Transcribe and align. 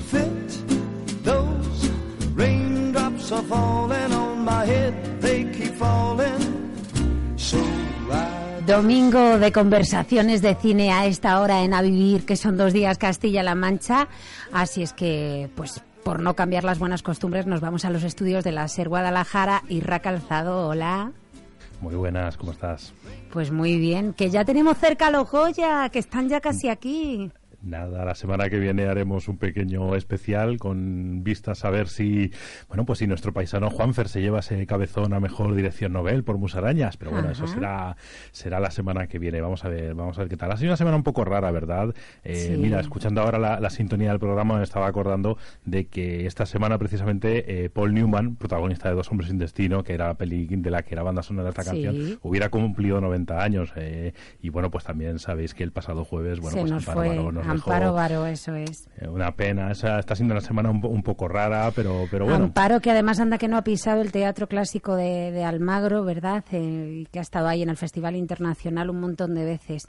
seems 0.00 0.62
to 0.62 0.68
fit. 0.70 1.24
Those 1.24 1.90
raindrops 2.34 3.32
are 3.32 3.42
falling 3.42 4.12
on 4.12 4.44
my 4.44 4.64
head, 4.66 5.20
they 5.20 5.44
keep 5.44 5.74
falling. 5.74 7.36
So 7.36 7.58
I 8.10 8.62
Domingo 8.66 9.38
de 9.38 9.52
conversaciones 9.52 10.42
de 10.42 10.54
cine 10.56 10.92
a 10.92 11.06
esta 11.06 11.40
hora 11.40 11.62
en 11.62 11.72
A 11.72 11.82
Vivir, 11.82 12.26
que 12.26 12.36
son 12.36 12.56
dos 12.56 12.72
días 12.72 12.98
Castilla-La 12.98 13.54
Mancha. 13.54 14.08
Así 14.52 14.82
es 14.82 14.92
que, 14.92 15.48
pues, 15.54 15.82
por 16.02 16.20
no 16.20 16.34
cambiar 16.34 16.64
las 16.64 16.80
buenas 16.80 17.02
costumbres, 17.02 17.46
nos 17.46 17.60
vamos 17.60 17.84
a 17.84 17.90
los 17.90 18.02
estudios 18.02 18.42
de 18.42 18.50
la 18.50 18.66
SER 18.66 18.88
Guadalajara. 18.88 19.62
Irra 19.68 20.00
Calzado, 20.00 20.66
hola. 20.66 21.12
Muy 21.80 21.94
buenas, 21.94 22.36
¿cómo 22.36 22.52
estás? 22.52 22.92
Pues 23.32 23.52
muy 23.52 23.78
bien, 23.78 24.14
que 24.14 24.30
ya 24.30 24.44
tenemos 24.44 24.78
cerca 24.78 25.08
a 25.08 25.10
los 25.10 25.30
Goya, 25.30 25.88
que 25.90 26.00
están 26.00 26.28
ya 26.28 26.40
casi 26.40 26.68
aquí. 26.68 27.30
Nada, 27.62 28.04
la 28.04 28.14
semana 28.14 28.48
que 28.48 28.58
viene 28.58 28.86
haremos 28.86 29.28
un 29.28 29.38
pequeño 29.38 29.96
especial 29.96 30.58
con 30.58 31.24
vistas 31.24 31.64
a 31.64 31.70
ver 31.70 31.88
si, 31.88 32.30
bueno, 32.68 32.84
pues 32.84 33.00
si 33.00 33.06
nuestro 33.06 33.32
paisano 33.32 33.70
Juanfer 33.70 34.08
se 34.08 34.20
lleva 34.20 34.38
ese 34.40 34.64
cabezón 34.66 35.12
a 35.14 35.20
mejor 35.20 35.54
dirección 35.54 35.92
Nobel 35.92 36.22
por 36.22 36.38
Musarañas, 36.38 36.96
pero 36.96 37.10
bueno, 37.10 37.30
eso 37.30 37.46
será 37.46 37.96
será 38.30 38.60
la 38.60 38.70
semana 38.70 39.06
que 39.08 39.18
viene. 39.18 39.40
Vamos 39.40 39.64
a 39.64 39.68
ver, 39.68 39.94
vamos 39.94 40.16
a 40.18 40.20
ver 40.20 40.28
qué 40.28 40.36
tal. 40.36 40.52
Ha 40.52 40.56
sido 40.56 40.70
una 40.70 40.76
semana 40.76 40.96
un 40.96 41.02
poco 41.02 41.24
rara, 41.24 41.50
¿verdad? 41.50 41.94
Eh, 42.24 42.34
Sí. 42.36 42.56
Mira, 42.56 42.78
escuchando 42.80 43.22
ahora 43.22 43.38
la, 43.38 43.58
la 43.60 43.70
sintonía 43.70 44.10
del 44.10 44.20
programa 44.20 44.58
me 44.58 44.62
estaba 44.62 44.86
acordando 44.86 45.38
de 45.64 45.86
que 45.88 46.26
esta 46.26 46.46
semana 46.46 46.78
precisamente 46.78 47.64
eh, 47.64 47.70
Paul 47.70 47.94
Newman, 47.94 48.36
protagonista 48.36 48.88
de 48.88 48.94
Dos 48.94 49.10
hombres 49.10 49.28
sin 49.30 49.38
destino, 49.38 49.82
que 49.82 49.94
era 49.94 50.06
la 50.08 50.14
peli 50.14 50.46
de 50.46 50.70
la 50.70 50.82
que 50.82 50.94
era 50.94 51.02
banda 51.02 51.22
sonora 51.22 51.44
de 51.44 51.50
esta 51.50 51.62
Sí. 51.64 51.70
canción, 51.82 52.18
hubiera 52.22 52.48
cumplido 52.50 53.00
90 53.00 53.42
años 53.42 53.72
eh, 53.76 54.12
y 54.40 54.50
bueno, 54.50 54.70
pues 54.70 54.84
también 54.84 55.18
sabéis 55.18 55.54
que 55.54 55.64
el 55.64 55.72
pasado 55.72 56.04
jueves, 56.04 56.38
bueno, 56.40 56.54
Se 56.54 56.60
pues 56.60 56.70
nos 56.72 56.84
fue 56.84 56.94
Amparo 57.56 57.92
Baró, 57.92 58.26
eso 58.26 58.54
es. 58.54 58.88
eh, 58.98 59.08
Una 59.08 59.32
pena, 59.34 59.70
esa 59.70 59.98
está 59.98 60.14
siendo 60.14 60.34
una 60.34 60.40
semana 60.40 60.70
un, 60.70 60.80
po- 60.80 60.88
un 60.88 61.02
poco 61.02 61.28
rara, 61.28 61.70
pero, 61.74 62.06
pero 62.10 62.24
bueno. 62.26 62.44
Amparo, 62.46 62.80
que 62.80 62.90
además 62.90 63.20
anda 63.20 63.38
que 63.38 63.48
no 63.48 63.56
ha 63.56 63.62
pisado 63.62 64.00
el 64.02 64.12
Teatro 64.12 64.46
Clásico 64.48 64.94
de, 64.96 65.30
de 65.32 65.44
Almagro, 65.44 66.04
¿verdad? 66.04 66.44
Eh, 66.52 67.04
que 67.10 67.18
ha 67.18 67.22
estado 67.22 67.48
ahí 67.48 67.62
en 67.62 67.68
el 67.70 67.76
Festival 67.76 68.16
Internacional 68.16 68.90
un 68.90 69.00
montón 69.00 69.34
de 69.34 69.44
veces. 69.44 69.88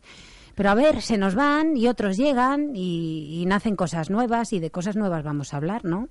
Pero 0.55 0.71
a 0.71 0.75
ver, 0.75 1.01
se 1.01 1.17
nos 1.17 1.35
van 1.35 1.77
y 1.77 1.87
otros 1.87 2.17
llegan 2.17 2.71
y, 2.75 3.41
y 3.41 3.45
nacen 3.45 3.75
cosas 3.75 4.09
nuevas 4.09 4.53
y 4.53 4.59
de 4.59 4.71
cosas 4.71 4.95
nuevas 4.95 5.23
vamos 5.23 5.53
a 5.53 5.57
hablar, 5.57 5.85
¿no? 5.85 6.09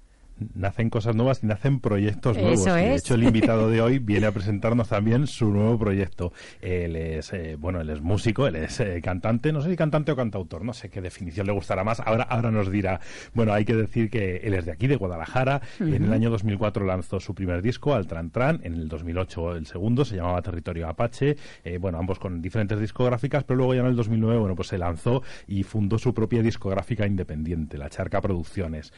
Nacen 0.55 0.91
cosas 0.91 1.17
nuevas 1.17 1.43
y 1.43 1.47
nacen 1.47 1.81
proyectos 1.81 2.37
Eso 2.37 2.47
nuevos. 2.47 2.67
Y, 2.67 2.71
de 2.71 2.95
hecho, 2.97 3.15
el 3.15 3.23
invitado 3.25 3.71
de 3.71 3.81
hoy 3.81 3.99
viene 4.07 4.27
a 4.27 4.33
presentarnos 4.33 4.89
también 4.89 5.27
su 5.27 5.51
nuevo 5.51 5.79
proyecto. 5.79 6.33
Él 6.61 6.95
es, 6.97 7.33
eh, 7.33 7.57
bueno, 7.59 7.81
él 7.81 7.89
es 7.89 8.03
músico, 8.03 8.47
él 8.47 8.57
es 8.57 8.81
eh, 8.81 9.01
cantante, 9.03 9.53
no 9.53 9.63
sé 9.63 9.71
si 9.71 9.77
cantante 9.77 10.13
o 10.13 10.17
cantautor, 10.17 10.63
no 10.63 10.75
sé 10.75 10.91
qué 10.91 11.01
definición 11.01 11.47
le 11.47 11.53
gustará 11.53 11.85
más. 11.85 12.01
Ahora, 12.01 12.25
ahora 12.25 12.51
nos 12.51 12.71
dirá. 12.71 13.01
Bueno, 13.33 13.55
hay 13.55 13.65
que 13.65 13.75
decir 13.75 14.11
que 14.11 14.37
él 14.39 14.53
es 14.53 14.67
de 14.67 14.73
aquí, 14.73 14.87
de 14.87 14.97
Guadalajara. 14.97 15.63
En 15.81 16.05
el 16.05 16.13
año 16.13 16.29
2004 16.29 16.85
lanzó 16.85 17.19
su 17.19 17.35
primer 17.35 17.63
disco, 17.63 17.95
Al 17.95 18.07
Tran 18.07 18.31
Tran. 18.31 18.61
En 18.63 18.75
el 18.75 18.89
2008 18.89 19.57
el 19.57 19.67
segundo, 19.67 20.05
se 20.05 20.17
llamaba 20.17 20.43
Territorio 20.43 20.89
Apache. 20.89 21.37
Eh, 21.65 21.79
bueno, 21.79 21.99
ambos 21.99 22.19
con 22.19 22.43
diferentes 22.43 22.79
discográficas, 22.79 23.45
pero 23.45 23.57
luego 23.57 23.75
ya 23.75 23.81
en 23.81 23.87
el 23.87 23.97
2009, 23.97 24.39
bueno, 24.39 24.55
pues 24.55 24.69
se 24.69 24.77
lanzó 24.77 25.23
y 25.47 25.63
fundó 25.63 25.99
su 25.99 26.13
propia 26.13 26.43
discográfica 26.43 27.07
independiente, 27.07 27.79
La 27.79 27.89
Charca 27.89 28.21
Producciones. 28.21 28.93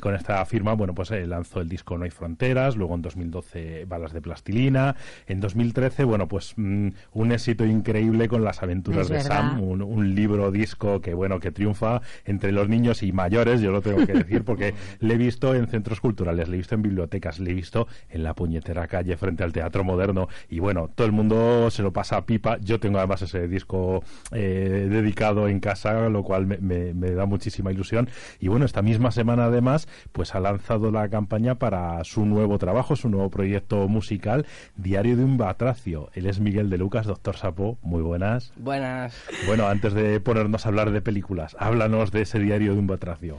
Con 0.00 0.14
esta 0.14 0.44
firma, 0.46 0.74
bueno, 0.78 0.94
pues 0.94 1.10
eh, 1.10 1.26
lanzó 1.26 1.60
el 1.60 1.68
disco 1.68 1.98
No 1.98 2.04
hay 2.04 2.10
fronteras, 2.10 2.76
luego 2.76 2.94
en 2.94 3.02
2012 3.02 3.84
Balas 3.86 4.12
de 4.12 4.22
Plastilina, 4.22 4.96
en 5.26 5.40
2013, 5.40 6.04
bueno, 6.04 6.28
pues 6.28 6.54
mm, 6.56 6.88
un 7.12 7.32
éxito 7.32 7.66
increíble 7.66 8.28
con 8.28 8.42
Las 8.44 8.62
aventuras 8.62 9.02
Es 9.02 9.08
de 9.08 9.14
verdad. 9.16 9.28
Sam, 9.52 9.60
un, 9.62 9.82
un 9.82 10.14
libro 10.14 10.50
disco 10.50 11.00
que, 11.02 11.12
bueno, 11.12 11.40
que 11.40 11.50
triunfa 11.50 12.00
entre 12.24 12.52
los 12.52 12.68
niños 12.68 13.02
y 13.02 13.12
mayores, 13.12 13.60
yo 13.60 13.70
lo 13.72 13.82
tengo 13.82 14.06
que 14.06 14.12
decir, 14.14 14.44
porque 14.44 14.72
le 15.00 15.14
he 15.14 15.18
visto 15.18 15.54
en 15.54 15.66
centros 15.66 16.00
culturales, 16.00 16.48
le 16.48 16.54
he 16.54 16.58
visto 16.58 16.74
en 16.74 16.82
bibliotecas, 16.82 17.40
le 17.40 17.50
he 17.50 17.54
visto 17.54 17.88
en 18.08 18.22
la 18.22 18.34
puñetera 18.34 18.86
calle 18.86 19.16
frente 19.16 19.42
al 19.44 19.52
Teatro 19.52 19.84
Moderno, 19.84 20.28
y 20.48 20.60
bueno, 20.60 20.88
todo 20.94 21.06
el 21.06 21.12
mundo 21.12 21.70
se 21.70 21.82
lo 21.82 21.92
pasa 21.92 22.16
a 22.18 22.24
pipa. 22.26 22.58
Yo 22.60 22.78
tengo 22.80 22.98
además 22.98 23.22
ese 23.22 23.48
disco 23.48 24.02
eh, 24.32 24.86
dedicado 24.88 25.48
en 25.48 25.58
casa, 25.60 26.08
lo 26.08 26.22
cual 26.22 26.46
me, 26.46 26.58
me- 26.58 26.94
me 26.94 27.10
da 27.10 27.26
muchísima 27.26 27.72
ilusión. 27.72 28.08
Y 28.38 28.48
bueno, 28.48 28.64
esta 28.64 28.82
misma 28.82 29.10
semana 29.10 29.46
además, 29.46 29.88
pues 30.12 30.34
ha 30.34 30.40
lanzado 30.40 30.67
la 30.68 31.08
campaña 31.08 31.54
para 31.54 32.04
su 32.04 32.26
nuevo 32.26 32.58
trabajo, 32.58 32.94
su 32.94 33.08
nuevo 33.08 33.30
proyecto 33.30 33.88
musical, 33.88 34.46
Diario 34.76 35.16
de 35.16 35.24
un 35.24 35.38
Batracio. 35.38 36.10
Él 36.12 36.26
es 36.26 36.40
Miguel 36.40 36.68
de 36.68 36.76
Lucas, 36.76 37.06
doctor 37.06 37.36
Sapo, 37.36 37.78
muy 37.82 38.02
buenas. 38.02 38.52
Buenas. 38.56 39.16
Bueno, 39.46 39.66
antes 39.66 39.94
de 39.94 40.20
ponernos 40.20 40.66
a 40.66 40.68
hablar 40.68 40.90
de 40.90 41.00
películas, 41.00 41.56
háblanos 41.58 42.12
de 42.12 42.22
ese 42.22 42.38
Diario 42.38 42.74
de 42.74 42.78
un 42.80 42.86
Batracio. 42.86 43.38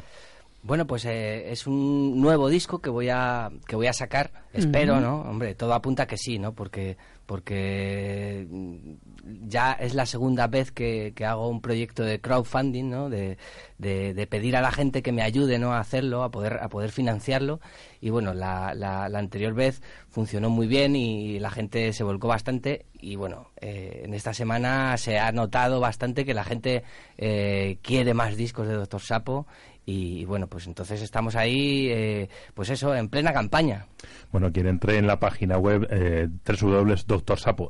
Bueno, 0.61 0.85
pues 0.85 1.05
eh, 1.05 1.51
es 1.51 1.67
un 1.67 2.19
nuevo 2.19 2.49
disco 2.49 2.79
que 2.79 2.89
voy 2.89 3.07
a 3.09 3.49
que 3.65 3.75
voy 3.75 3.87
a 3.87 3.93
sacar. 3.93 4.31
Espero, 4.51 4.99
¿no? 4.99 5.21
Hombre, 5.21 5.55
todo 5.55 5.73
apunta 5.73 6.05
que 6.07 6.17
sí, 6.17 6.37
¿no? 6.37 6.53
Porque 6.53 6.97
porque 7.25 8.47
mm, 8.49 8.93
ya 9.47 9.73
es 9.73 9.93
la 9.93 10.07
segunda 10.07 10.47
vez 10.47 10.71
que, 10.71 11.13
que 11.15 11.23
hago 11.23 11.47
un 11.47 11.61
proyecto 11.61 12.03
de 12.03 12.19
crowdfunding, 12.19 12.89
¿no? 12.89 13.09
De, 13.09 13.37
de, 13.77 14.15
de 14.15 14.27
pedir 14.27 14.57
a 14.57 14.61
la 14.61 14.71
gente 14.71 15.03
que 15.03 15.11
me 15.11 15.21
ayude, 15.21 15.59
¿no? 15.59 15.73
A 15.73 15.79
hacerlo, 15.79 16.23
a 16.23 16.31
poder 16.31 16.59
a 16.61 16.67
poder 16.67 16.91
financiarlo. 16.91 17.61
Y 18.01 18.09
bueno, 18.09 18.33
la, 18.33 18.73
la, 18.73 19.07
la 19.07 19.19
anterior 19.19 19.53
vez 19.53 19.81
funcionó 20.09 20.49
muy 20.49 20.67
bien 20.67 20.95
y 20.95 21.39
la 21.39 21.51
gente 21.51 21.93
se 21.93 22.03
volcó 22.03 22.27
bastante. 22.27 22.85
Y 22.99 23.15
bueno, 23.15 23.51
eh, 23.61 24.01
en 24.03 24.13
esta 24.13 24.33
semana 24.33 24.97
se 24.97 25.19
ha 25.19 25.31
notado 25.31 25.79
bastante 25.79 26.25
que 26.25 26.33
la 26.33 26.43
gente 26.43 26.83
eh, 27.17 27.77
quiere 27.81 28.13
más 28.13 28.35
discos 28.35 28.67
de 28.67 28.73
Doctor 28.73 29.01
Sapo. 29.01 29.47
Y 29.91 30.23
bueno, 30.25 30.45
pues 30.45 30.67
entonces 30.67 31.01
estamos 31.01 31.35
ahí, 31.35 31.87
eh, 31.89 32.29
pues 32.53 32.69
eso, 32.69 32.93
en 32.95 33.09
plena 33.09 33.33
campaña. 33.33 33.87
Bueno, 34.31 34.51
quien 34.51 34.67
entre 34.67 34.97
en 34.97 35.07
la 35.07 35.19
página 35.19 35.57
web 35.57 35.87
eh, 35.89 36.27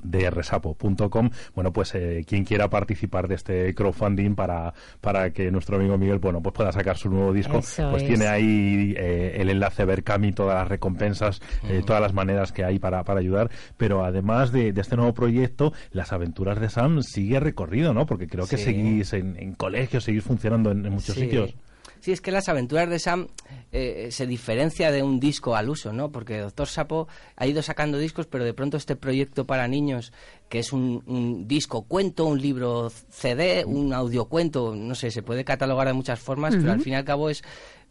www.drsapo.com, 0.10 1.30
bueno, 1.56 1.72
pues 1.74 1.96
eh, 1.96 2.26
quien 2.28 2.44
quiera 2.44 2.70
participar 2.70 3.28
de 3.28 3.36
este 3.36 3.74
crowdfunding 3.74 4.36
para, 4.36 4.74
para 5.02 5.32
que 5.32 5.50
nuestro 5.52 5.78
amigo 5.78 5.98
Miguel, 5.98 6.20
bueno, 6.20 6.42
pues 6.42 6.54
pueda 6.54 6.72
sacar 6.72 6.98
su 6.98 7.10
nuevo 7.10 7.32
disco, 7.34 7.60
Eso 7.60 7.90
pues 7.90 8.04
es. 8.04 8.08
tiene 8.10 8.28
ahí 8.28 8.94
eh, 8.98 9.38
el 9.40 9.50
enlace 9.50 9.86
Berkami, 9.86 10.32
todas 10.32 10.56
las 10.56 10.68
recompensas, 10.68 11.42
eh, 11.70 11.82
todas 11.86 12.02
las 12.02 12.14
maneras 12.14 12.52
que 12.52 12.64
hay 12.64 12.80
para, 12.80 13.04
para 13.04 13.20
ayudar, 13.22 13.50
pero 13.78 14.04
además 14.04 14.52
de, 14.52 14.74
de 14.74 14.82
este 14.82 14.96
nuevo 14.96 15.14
proyecto, 15.14 15.74
las 15.92 16.12
aventuras 16.14 16.60
de 16.60 16.70
Sam 16.70 17.02
sigue 17.02 17.40
recorrido, 17.40 17.94
¿no? 17.94 18.06
Porque 18.06 18.28
creo 18.28 18.46
que 18.46 18.58
Sí. 18.58 18.66
seguís 18.66 19.14
en, 19.14 19.38
en 19.38 19.54
colegios, 19.54 20.04
seguís 20.04 20.24
funcionando 20.24 20.72
en, 20.72 20.86
en 20.86 20.92
muchos 20.94 21.16
Sí. 21.16 21.22
sitios. 21.22 21.56
Sí, 22.02 22.12
es 22.14 22.22
que 22.22 22.32
las 22.32 22.48
aventuras 22.48 22.90
de 22.90 22.98
Sam 22.98 23.28
eh, 23.72 24.08
se 24.12 24.26
diferencia 24.26 24.92
de 24.92 25.04
un 25.04 25.20
disco 25.20 25.56
al 25.56 25.70
uso, 25.70 25.92
¿no? 25.92 26.12
Porque 26.12 26.40
Doctor 26.40 26.68
Sapo 26.68 27.08
ha 27.36 27.46
ido 27.46 27.62
sacando 27.62 27.98
discos, 27.98 28.26
pero 28.26 28.46
de 28.46 28.54
pronto 28.54 28.78
este 28.78 28.96
proyecto 28.96 29.46
para 29.46 29.68
niños, 29.68 30.14
que 30.48 30.60
es 30.60 30.72
un, 30.72 31.04
un 31.08 31.48
disco 31.48 31.84
cuento, 31.84 32.26
un 32.26 32.42
libro 32.42 32.90
CD, 33.10 33.66
un 33.66 33.94
audiocuento, 33.94 34.76
no 34.76 34.96
sé, 34.96 35.12
se 35.12 35.24
puede 35.24 35.44
catalogar 35.44 35.88
de 35.88 35.94
muchas 35.94 36.20
formas, 36.20 36.56
pero 36.56 36.72
al 36.72 36.82
fin 36.82 36.94
y 36.94 36.96
al 36.96 37.06
cabo 37.06 37.30
es 37.30 37.44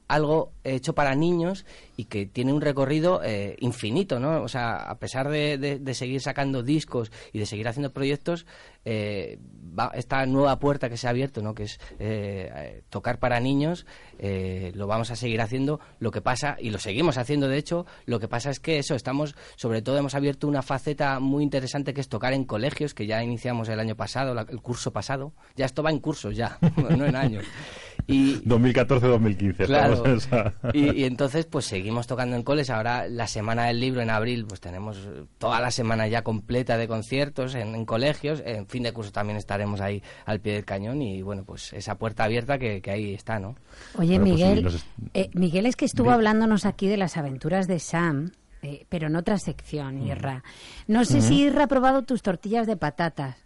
algo 0.09 0.53
hecho 0.65 0.95
para 0.95 1.15
niños 1.15 1.65
y 1.97 2.05
que 2.07 2.27
tiene 2.27 2.53
un 2.53 2.61
recorrido 2.61 3.21
eh, 3.23 3.57
infinito, 3.61 4.19
¿no? 4.19 4.43
O 4.43 4.49
sea, 4.49 4.77
a 4.77 4.99
pesar 4.99 5.29
de, 5.29 5.59
de- 5.59 5.95
seguir 5.95 6.21
sacando 6.21 6.63
discos 6.63 7.11
y 7.33 7.39
de 7.39 7.47
seguir 7.47 7.69
haciendo 7.69 7.93
proyectos, 7.93 8.47
eh, 8.85 9.39
va- 9.79 9.91
esta 9.95 10.25
nueva 10.27 10.59
puerta 10.59 10.89
que 10.89 10.97
se 10.97 11.07
ha 11.07 11.11
abierto, 11.11 11.43
¿no? 11.43 11.55
Que 11.55 11.65
es 11.65 11.79
eh, 11.99 12.83
tocar 12.89 13.19
para 13.19 13.39
niños, 13.41 13.85
eh, 14.19 14.73
lo 14.75 14.87
vamos 14.87 15.11
a 15.11 15.17
seguir 15.17 15.41
haciendo. 15.41 15.81
Lo 15.99 16.11
que 16.11 16.21
pasa, 16.23 16.57
y 16.61 16.71
lo 16.71 16.79
seguimos 16.79 17.19
haciendo 17.19 17.49
de 17.49 17.59
hecho, 17.59 17.85
lo 18.07 18.19
que 18.21 18.29
pasa 18.29 18.51
es 18.51 18.61
que 18.61 18.79
eso, 18.79 18.95
estamos, 18.95 19.35
sobre 19.57 19.83
todo 19.83 19.99
hemos 19.99 20.15
abierto 20.15 20.49
una 20.49 20.63
faceta 20.63 21.21
muy 21.21 21.43
interesante 21.43 21.93
que 21.95 22.01
es 22.01 22.09
tocar 22.09 22.33
en 22.33 22.45
colegios, 22.45 22.95
que 22.95 23.07
ya 23.07 23.23
iniciamos 23.23 23.69
el 23.69 23.81
año 23.81 23.97
pasado, 23.97 24.35
la- 24.35 24.47
el 24.49 24.61
curso 24.63 24.93
pasado. 24.93 25.33
Ya 25.57 25.67
esto 25.67 25.83
va 25.83 25.91
en 25.91 25.99
cursos 25.99 26.37
ya, 26.37 26.59
no 26.97 27.05
en 27.05 27.17
años. 27.17 27.45
Y, 28.11 28.37
2014-2015, 28.49 29.67
Claro. 29.67 30.05
esa- 30.07 30.55
y, 30.73 31.03
y 31.03 31.05
entonces 31.05 31.45
pues 31.45 31.67
seguimos 31.67 32.07
tocando 32.07 32.37
en 32.37 32.43
coles. 32.43 32.71
Ahora 32.71 33.07
la 33.07 33.27
semana 33.27 33.67
del 33.67 33.81
libro 33.81 34.01
en 34.01 34.09
abril 34.09 34.47
pues 34.49 34.61
tenemos 34.61 34.99
toda 35.37 35.61
la 35.61 35.71
semana 35.71 36.09
ya 36.09 36.23
completa 36.23 36.79
de 36.79 36.89
conciertos 36.89 37.55
en, 37.55 37.75
en 37.75 37.85
colegios. 37.85 38.43
En 38.47 38.67
fin 38.67 38.83
de 38.83 38.93
curso 38.93 39.13
también 39.13 39.37
estaremos 39.37 39.83
ahí 39.83 40.03
al 40.25 40.41
pie 40.41 40.55
del 40.55 40.65
cañón 40.65 41.03
y 41.03 41.21
bueno 41.21 41.45
pues 41.45 41.73
esa 41.75 41.97
puerta 41.99 42.25
abierta 42.25 42.59
que, 42.59 42.81
que 42.81 42.91
ahí 42.91 43.13
está, 43.13 43.39
¿no? 43.39 43.57
Oye, 43.99 44.19
Bueno, 44.19 44.35
pues 44.37 44.41
sí, 44.41 44.47
Miguel, 44.55 44.81
eh, 45.13 45.31
Miguel 45.35 45.67
es 45.67 45.77
que 45.77 45.85
estuvo 45.85 46.11
hablándonos 46.11 46.65
aquí 46.65 46.89
de 46.89 46.97
las 46.97 47.19
aventuras 47.19 47.67
de 47.69 47.79
Sam, 47.79 48.33
eh, 48.63 48.87
pero 48.89 49.09
en 49.09 49.17
otra 49.17 49.37
sección, 49.39 50.03
Irra. 50.03 50.43
No 50.87 51.05
sé 51.05 51.21
si 51.21 51.43
Irra 51.43 51.65
ha 51.65 51.69
probado 51.69 52.03
tus 52.05 52.23
tortillas 52.23 52.67
de 52.67 52.77
patatas. 52.79 53.37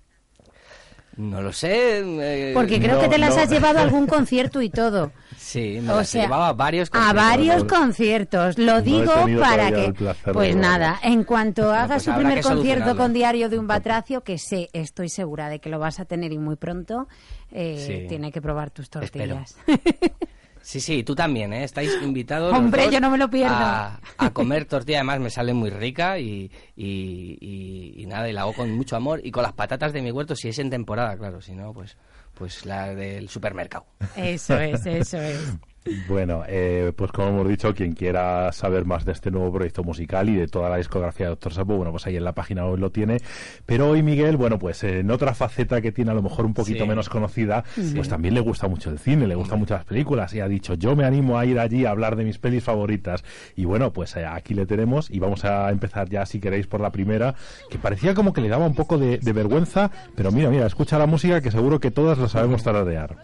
No 1.16 1.42
lo 1.42 1.52
sé. 1.52 2.00
eh, 2.00 2.52
Porque 2.54 2.80
creo 2.80 2.96
no, 2.96 3.02
que 3.02 3.08
te 3.08 3.18
las 3.18 3.36
no. 3.36 3.42
has 3.42 3.50
llevado 3.50 3.78
a 3.78 3.82
algún 3.82 4.06
concierto 4.06 4.62
y 4.62 4.70
todo. 4.70 5.12
Sí, 5.42 5.80
me 5.82 5.92
O 5.92 5.96
las 5.96 6.08
sea, 6.08 6.22
llevaba 6.22 6.48
a 6.48 6.52
varios 6.54 6.88
A 6.88 6.92
conciertos. 6.92 7.22
varios 7.24 7.62
no- 7.64 7.66
conciertos. 7.68 8.58
Lo 8.58 8.80
digo 8.80 9.12
para 9.40 9.70
que. 9.70 9.92
Pues 10.32 10.56
nada, 10.56 10.98
en 11.02 11.24
cuanto 11.24 11.70
hagas 11.72 11.88
pues 11.90 12.02
su 12.04 12.14
primer 12.14 12.40
concierto 12.42 12.96
con 12.96 13.12
Diario 13.12 13.50
de 13.50 13.58
un 13.58 13.66
Batracio, 13.66 14.22
que 14.22 14.38
sé, 14.38 14.70
estoy 14.72 15.08
segura 15.10 15.48
de 15.50 15.58
que 15.58 15.68
lo 15.68 15.78
vas 15.78 16.00
a 16.00 16.04
tener 16.06 16.32
y 16.32 16.38
muy 16.38 16.56
pronto, 16.56 17.06
eh, 17.50 17.84
Sí. 17.86 18.06
tiene 18.08 18.30
que 18.32 18.40
probar 18.40 18.70
tus 18.70 18.86
Espero. 18.86 19.34
tortillas. 19.34 19.56
Sí, 20.62 20.80
sí, 20.80 21.02
tú 21.02 21.14
también, 21.14 21.52
¿eh? 21.52 21.64
Estáis 21.64 21.90
invitados. 22.02 22.54
Hombre, 22.54 22.88
yo 22.90 23.00
no 23.00 23.10
me 23.10 23.18
lo 23.18 23.28
pierdo. 23.28 23.54
A, 23.54 24.00
a 24.16 24.30
comer 24.32 24.64
tortilla, 24.64 24.98
además 24.98 25.20
me 25.20 25.30
sale 25.30 25.52
muy 25.52 25.70
rica 25.70 26.18
y, 26.18 26.50
y, 26.76 27.36
y- 27.40 27.94
y 28.02 28.06
nada, 28.06 28.28
y 28.28 28.32
la 28.32 28.42
hago 28.42 28.54
con 28.54 28.70
mucho 28.72 28.96
amor. 28.96 29.20
Y 29.24 29.30
con 29.30 29.42
las 29.42 29.52
patatas 29.52 29.92
de 29.92 30.00
mi 30.02 30.10
huerto, 30.10 30.34
si 30.36 30.48
es 30.48 30.58
en 30.58 30.70
temporada, 30.70 31.16
claro, 31.16 31.40
si 31.40 31.52
no, 31.52 31.72
pues, 31.74 31.96
pues 32.34 32.64
la 32.64 32.94
del 32.94 33.28
supermercado. 33.28 33.84
Eso 34.16 34.58
es, 34.58 34.86
eso 34.86 35.18
es. 35.20 35.38
Bueno, 36.08 36.44
eh, 36.46 36.92
pues 36.94 37.10
como 37.10 37.28
hemos 37.30 37.48
dicho, 37.48 37.74
quien 37.74 37.92
quiera 37.94 38.52
saber 38.52 38.84
más 38.84 39.04
de 39.04 39.12
este 39.12 39.30
nuevo 39.32 39.52
proyecto 39.52 39.82
musical 39.82 40.28
y 40.28 40.36
de 40.36 40.46
toda 40.46 40.70
la 40.70 40.76
discografía 40.76 41.26
de 41.26 41.30
Doctor 41.30 41.52
Sapo, 41.54 41.76
bueno, 41.76 41.90
pues 41.90 42.06
ahí 42.06 42.16
en 42.16 42.22
la 42.24 42.32
página 42.34 42.64
web 42.66 42.78
lo 42.78 42.90
tiene. 42.90 43.18
Pero 43.66 43.90
hoy 43.90 44.02
Miguel, 44.02 44.36
bueno, 44.36 44.58
pues 44.60 44.84
en 44.84 45.10
otra 45.10 45.34
faceta 45.34 45.80
que 45.80 45.90
tiene 45.90 46.12
a 46.12 46.14
lo 46.14 46.22
mejor 46.22 46.46
un 46.46 46.54
poquito 46.54 46.84
Sí. 46.84 46.88
menos 46.88 47.08
conocida, 47.08 47.64
pues 47.96 48.08
también 48.08 48.34
le 48.34 48.40
gusta 48.40 48.68
mucho 48.68 48.90
el 48.90 48.98
cine, 49.00 49.26
le 49.26 49.34
gustan 49.34 49.58
mucho 49.58 49.74
las 49.74 49.84
películas 49.84 50.32
y 50.34 50.40
ha 50.40 50.46
dicho, 50.46 50.74
yo 50.74 50.94
me 50.94 51.04
animo 51.04 51.36
a 51.38 51.46
ir 51.46 51.58
allí 51.58 51.84
a 51.84 51.90
hablar 51.90 52.14
de 52.14 52.24
mis 52.24 52.38
pelis 52.38 52.62
favoritas. 52.62 53.24
Y 53.56 53.64
bueno, 53.64 53.92
pues 53.92 54.14
eh, 54.16 54.24
aquí 54.24 54.54
le 54.54 54.66
tenemos 54.66 55.10
y 55.10 55.18
vamos 55.18 55.44
a 55.44 55.68
empezar 55.70 56.08
ya, 56.08 56.24
si 56.26 56.38
queréis, 56.38 56.68
por 56.68 56.80
la 56.80 56.90
primera, 56.90 57.34
que 57.70 57.78
parecía 57.78 58.14
como 58.14 58.32
que 58.32 58.40
le 58.40 58.48
daba 58.48 58.66
un 58.66 58.74
poco 58.76 58.98
de, 58.98 59.18
de 59.18 59.32
vergüenza, 59.32 59.90
pero 60.14 60.30
mira, 60.30 60.48
mira, 60.48 60.66
escucha 60.66 60.96
la 60.96 61.06
música 61.06 61.40
que 61.40 61.50
seguro 61.50 61.80
que 61.80 61.90
todas 61.90 62.18
la 62.18 62.28
sabemos 62.28 62.62
tararear. 62.62 63.16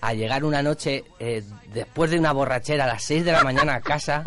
a 0.08 0.14
llegar 0.14 0.44
una 0.44 0.62
noche 0.62 1.04
eh, 1.20 1.44
después 1.74 2.12
de 2.12 2.20
una 2.20 2.32
borrachera 2.32 2.84
a 2.84 2.88
las 2.88 3.04
6 3.04 3.26
de 3.26 3.32
la 3.32 3.44
mañana 3.44 3.76
a 3.76 3.82
casa. 3.82 4.24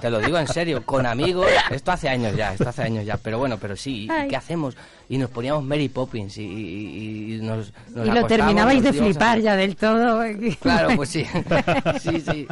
Te 0.00 0.10
lo 0.10 0.20
digo 0.20 0.38
en 0.38 0.46
serio, 0.48 0.84
con 0.84 1.06
amigos. 1.06 1.46
Esto 1.70 1.92
hace 1.92 2.08
años 2.08 2.36
ya, 2.36 2.52
esto 2.54 2.68
hace 2.68 2.82
años 2.82 3.04
ya. 3.04 3.16
Pero 3.16 3.38
bueno, 3.38 3.58
pero 3.58 3.76
sí, 3.76 4.04
¿y 4.04 4.10
Ay. 4.10 4.28
¿qué 4.28 4.36
hacemos? 4.36 4.76
Y 5.08 5.18
nos 5.18 5.28
poníamos 5.30 5.62
Mary 5.64 5.88
Poppins 5.90 6.38
y, 6.38 6.42
y- 6.42 7.34
y 7.34 7.42
nos, 7.42 7.72
nos 7.90 8.06
y 8.06 8.10
lo 8.10 8.24
terminabais 8.26 8.82
de 8.82 8.88
a- 8.90 8.92
flipar 8.92 9.40
ya 9.40 9.56
del 9.56 9.76
todo. 9.76 10.22
Claro, 10.60 10.90
pues 10.96 11.10
sí. 11.10 11.26
sí, 12.00 12.20
sí. 12.20 12.46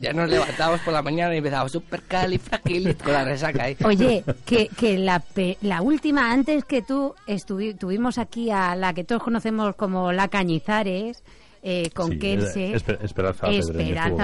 Ya 0.00 0.12
nos 0.12 0.28
levantábamos 0.28 0.80
por 0.80 0.92
la 0.92 1.02
mañana 1.02 1.34
y 1.34 1.38
empezábamos 1.38 1.72
super 1.72 2.02
califragilis 2.02 2.96
con 2.96 3.12
la 3.12 3.24
resaca 3.24 3.64
ahí. 3.64 3.76
Oye, 3.84 4.24
que, 4.44 4.68
que 4.68 4.98
la, 4.98 5.20
pe- 5.20 5.56
la 5.60 5.82
última, 5.82 6.32
antes 6.32 6.64
que 6.64 6.82
tú, 6.82 7.14
tuvimos 7.78 8.18
aquí 8.18 8.50
a 8.50 8.74
la 8.74 8.92
que 8.92 9.04
todos 9.04 9.22
conocemos 9.22 9.76
como 9.76 10.10
la 10.12 10.28
Cañizares, 10.28 11.22
eh, 11.66 11.88
con 11.94 12.10
Sí, 12.12 12.18
Kelse, 12.18 12.66
eh, 12.72 12.76
Espe- 12.76 12.98
Esperanza 13.02 13.46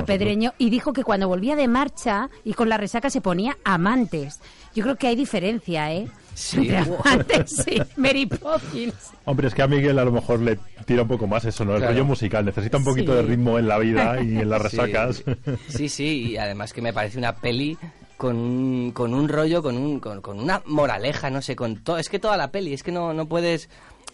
Pedreño 0.04 0.52
y 0.58 0.68
dijo 0.70 0.92
que 0.92 1.02
cuando 1.02 1.26
volvía 1.26 1.56
de 1.56 1.66
marcha 1.68 2.28
y 2.44 2.52
con 2.52 2.68
la 2.68 2.76
resaca 2.76 3.08
se 3.10 3.20
ponía 3.22 3.56
amantes. 3.64 4.40
Yo 4.74 4.82
creo 4.84 4.96
que 4.96 5.06
hay 5.06 5.16
diferencia, 5.16 5.92
¿eh? 5.92 6.06
Sí. 6.34 6.58
Entre 6.58 6.76
amantes 6.78 7.66
y 7.66 7.80
Mary 8.00 8.26
Poppins. 8.26 8.94
Hombre, 9.24 9.48
es 9.48 9.54
que 9.54 9.62
a 9.62 9.66
Miguel 9.66 9.98
a 9.98 10.04
lo 10.04 10.12
mejor 10.12 10.40
le 10.40 10.58
tira 10.84 11.02
un 11.02 11.08
poco 11.08 11.26
más 11.26 11.44
eso, 11.44 11.64
¿no? 11.64 11.72
El 11.72 11.78
Claro. 11.78 11.92
rollo 11.94 12.04
musical. 12.04 12.44
Necesita 12.44 12.76
un 12.76 12.84
poquito 12.84 13.12
Sí. 13.12 13.16
de 13.16 13.22
ritmo 13.22 13.58
en 13.58 13.66
la 13.68 13.78
vida 13.78 14.20
y 14.22 14.38
en 14.38 14.48
las 14.48 14.60
Sí. 14.70 14.76
resacas. 14.76 15.24
Sí, 15.68 15.88
sí, 15.88 16.30
y 16.32 16.36
además 16.36 16.72
que 16.72 16.82
me 16.82 16.92
parece 16.92 17.18
una 17.18 17.34
peli 17.36 17.76
con 18.16 18.36
un, 18.36 18.92
con 18.92 19.14
un 19.14 19.28
rollo, 19.30 19.62
con, 19.62 19.76
un, 19.78 19.98
con, 19.98 20.20
con 20.20 20.38
una 20.38 20.60
moraleja, 20.66 21.30
no 21.30 21.40
sé, 21.42 21.56
con 21.56 21.82
todo. 21.82 21.96
Es 21.98 22.08
que 22.10 22.18
toda 22.18 22.36
la 22.36 22.50
peli, 22.50 22.74
es 22.74 22.82
que 22.82 22.92
no, 22.92 23.12
no 23.14 23.26
puedes 23.26 23.70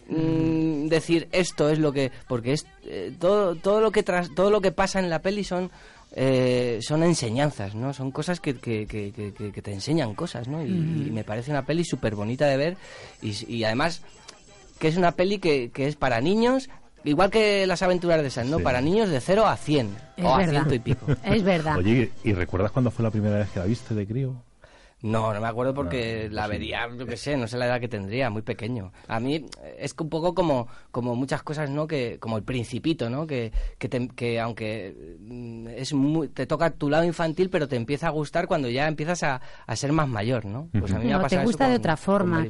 mm, 0.09 0.87
decir 0.87 1.27
esto 1.31 1.69
es 1.69 1.79
lo 1.79 1.91
que. 1.91 2.11
Porque 2.27 2.53
es 2.53 2.65
eh, 2.83 3.13
todo, 3.19 3.55
todo, 3.55 3.81
lo 3.81 3.91
que 3.91 4.03
tras, 4.03 4.33
todo 4.33 4.49
lo 4.51 4.61
que 4.61 4.71
pasa 4.71 4.99
en 4.99 5.09
la 5.09 5.19
peli 5.21 5.43
son. 5.43 5.69
eh, 6.15 6.79
son 6.81 7.03
enseñanzas, 7.03 7.75
¿no? 7.75 7.93
Son 7.93 8.11
cosas 8.11 8.39
que, 8.39 8.55
que, 8.55 8.87
que, 8.87 9.11
que- 9.11 9.61
te 9.61 9.73
enseñan 9.73 10.15
cosas, 10.15 10.47
¿no? 10.47 10.63
Y, 10.63 10.69
y 10.69 11.11
me 11.11 11.23
parece 11.25 11.51
una 11.51 11.65
peli 11.65 11.83
súper 11.83 12.15
bonita 12.15 12.47
de 12.47 12.55
ver 12.57 12.77
y, 13.21 13.35
y 13.53 13.63
además 13.65 14.01
que 14.79 14.87
es 14.87 14.95
una 14.97 15.11
peli 15.11 15.39
que, 15.39 15.69
que 15.71 15.85
es 15.87 15.95
para 15.97 16.21
niños, 16.21 16.69
igual 17.03 17.29
que 17.29 17.67
las 17.67 17.81
aventuras 17.83 18.21
de 18.23 18.29
Sam, 18.29 18.49
¿no? 18.49 18.57
Sí. 18.57 18.63
Para 18.63 18.79
niños 18.79 19.09
de 19.09 19.19
0 19.19 19.45
a 19.47 19.57
100 19.57 19.97
Es 20.15 20.23
o 20.25 20.33
a 20.33 20.37
verdad. 20.37 20.51
ciento 20.53 20.75
y 20.75 20.79
pico. 20.79 21.05
Es 21.23 21.43
verdad. 21.43 21.77
Oye, 21.77 22.09
¿y 22.23 22.33
recuerdas 22.33 22.71
cuándo 22.71 22.89
fue 22.89 23.03
la 23.03 23.11
primera 23.11 23.37
vez 23.37 23.49
que 23.49 23.59
la 23.59 23.65
viste 23.65 23.93
de 23.93 24.07
crío? 24.07 24.35
No, 25.03 25.31
no 25.33 25.39
me 25.39 25.47
acuerdo 25.47 25.73
porque 25.75 26.27
No, 26.29 26.35
la 26.35 26.45
sí. 26.45 26.49
vería, 26.49 26.87
yo 26.97 27.05
qué 27.05 27.17
sé, 27.17 27.37
no 27.37 27.47
sé 27.47 27.57
la 27.57 27.67
edad 27.67 27.79
que 27.79 27.87
tendría, 27.87 28.29
muy 28.31 28.41
pequeño. 28.41 28.91
A 29.07 29.19
mí 29.19 29.45
es 29.77 29.93
que 29.93 30.03
un 30.03 30.09
poco 30.09 30.33
como, 30.33 30.67
como 30.89 31.15
muchas 31.15 31.43
cosas, 31.43 31.69
¿no? 31.69 31.85
Que, 31.87 32.17
como 32.19 32.35
el 32.37 32.43
principito, 32.43 33.07
¿no? 33.09 33.27
Que, 33.27 33.51
que, 33.77 33.89
te- 33.89 34.07
que 34.09 34.39
aunque 34.39 35.15
mm, 35.19 35.67
es 35.67 35.93
muy, 35.93 36.29
te 36.29 36.47
toca 36.47 36.71
tu 36.71 36.89
lado 36.89 37.03
infantil, 37.03 37.49
pero 37.51 37.67
te 37.67 37.75
empieza 37.75 38.07
a 38.07 38.11
gustar 38.11 38.47
cuando 38.47 38.69
ya 38.69 38.87
empiezas 38.87 39.21
a, 39.21 39.39
a 39.67 39.75
ser 39.75 39.91
más 39.93 40.07
mayor, 40.07 40.45
¿no? 40.45 40.69
Pues 40.79 40.91
a 40.93 40.97
mí 40.99 41.05
me 41.05 41.13
ha 41.13 41.17
No, 41.17 41.19
te 41.19 41.23
pasado 41.25 41.41
eso 41.41 41.47
gusta 41.49 41.69
de 41.69 41.75
otra 41.75 41.95
forma, 41.97 42.37
Mary 42.37 42.49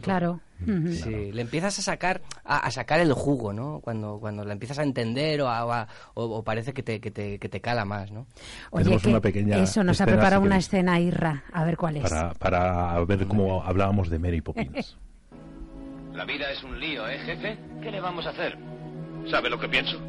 Poppins. 0.60 1.02
claro. 1.04 1.18
Sí, 1.18 1.32
le 1.32 1.42
empiezas 1.42 1.80
a 1.80 1.82
sacar 1.82 2.22
a, 2.44 2.58
a 2.60 2.72
sacar 2.72 3.00
el 3.00 3.14
jugo, 3.14 3.54
¿no? 3.54 3.80
Cuando 3.82 4.20
cuando 4.20 4.44
la 4.46 4.54
empiezas 4.54 4.80
a 4.80 4.84
entender 4.84 5.42
o, 5.42 5.48
a- 5.50 5.82
a- 5.82 5.88
o, 6.14 6.24
o 6.26 6.44
parece 6.44 6.74
que 6.74 6.84
te, 6.84 7.00
que, 7.00 7.12
te, 7.12 7.40
que 7.40 7.50
te 7.50 7.62
cala 7.62 7.86
más, 7.86 8.12
¿no? 8.12 8.28
Oye, 8.72 8.84
Tenemos 8.84 9.04
que 9.04 9.10
una 9.10 9.22
pequeña 9.22 9.58
eso 9.58 9.84
nos 9.84 10.00
ha 10.02 10.06
preparado 10.06 10.42
si 10.42 10.48
una 10.48 10.58
escena 10.58 11.00
Irra, 11.00 11.44
a 11.54 11.64
ver 11.64 11.78
cuál 11.78 11.98
es. 11.98 12.04
Para, 12.04 12.34
para 12.34 13.00
ver 13.06 13.26
cómo 13.28 13.64
hablábamos 13.64 14.10
de 14.10 14.20
Mary 14.20 14.42
Poppins. 14.42 14.98
La 16.14 16.26
vida 16.26 16.52
es 16.52 16.64
un 16.64 16.80
lío, 16.80 17.08
¿eh, 17.08 17.20
jefe? 17.20 17.58
¿Qué 17.82 17.92
le 17.92 18.00
vamos 18.00 18.26
a 18.26 18.30
hacer? 18.32 18.58
¿Sabe 19.30 19.50
lo 19.52 19.60
que 19.60 19.68
pienso? 19.70 20.00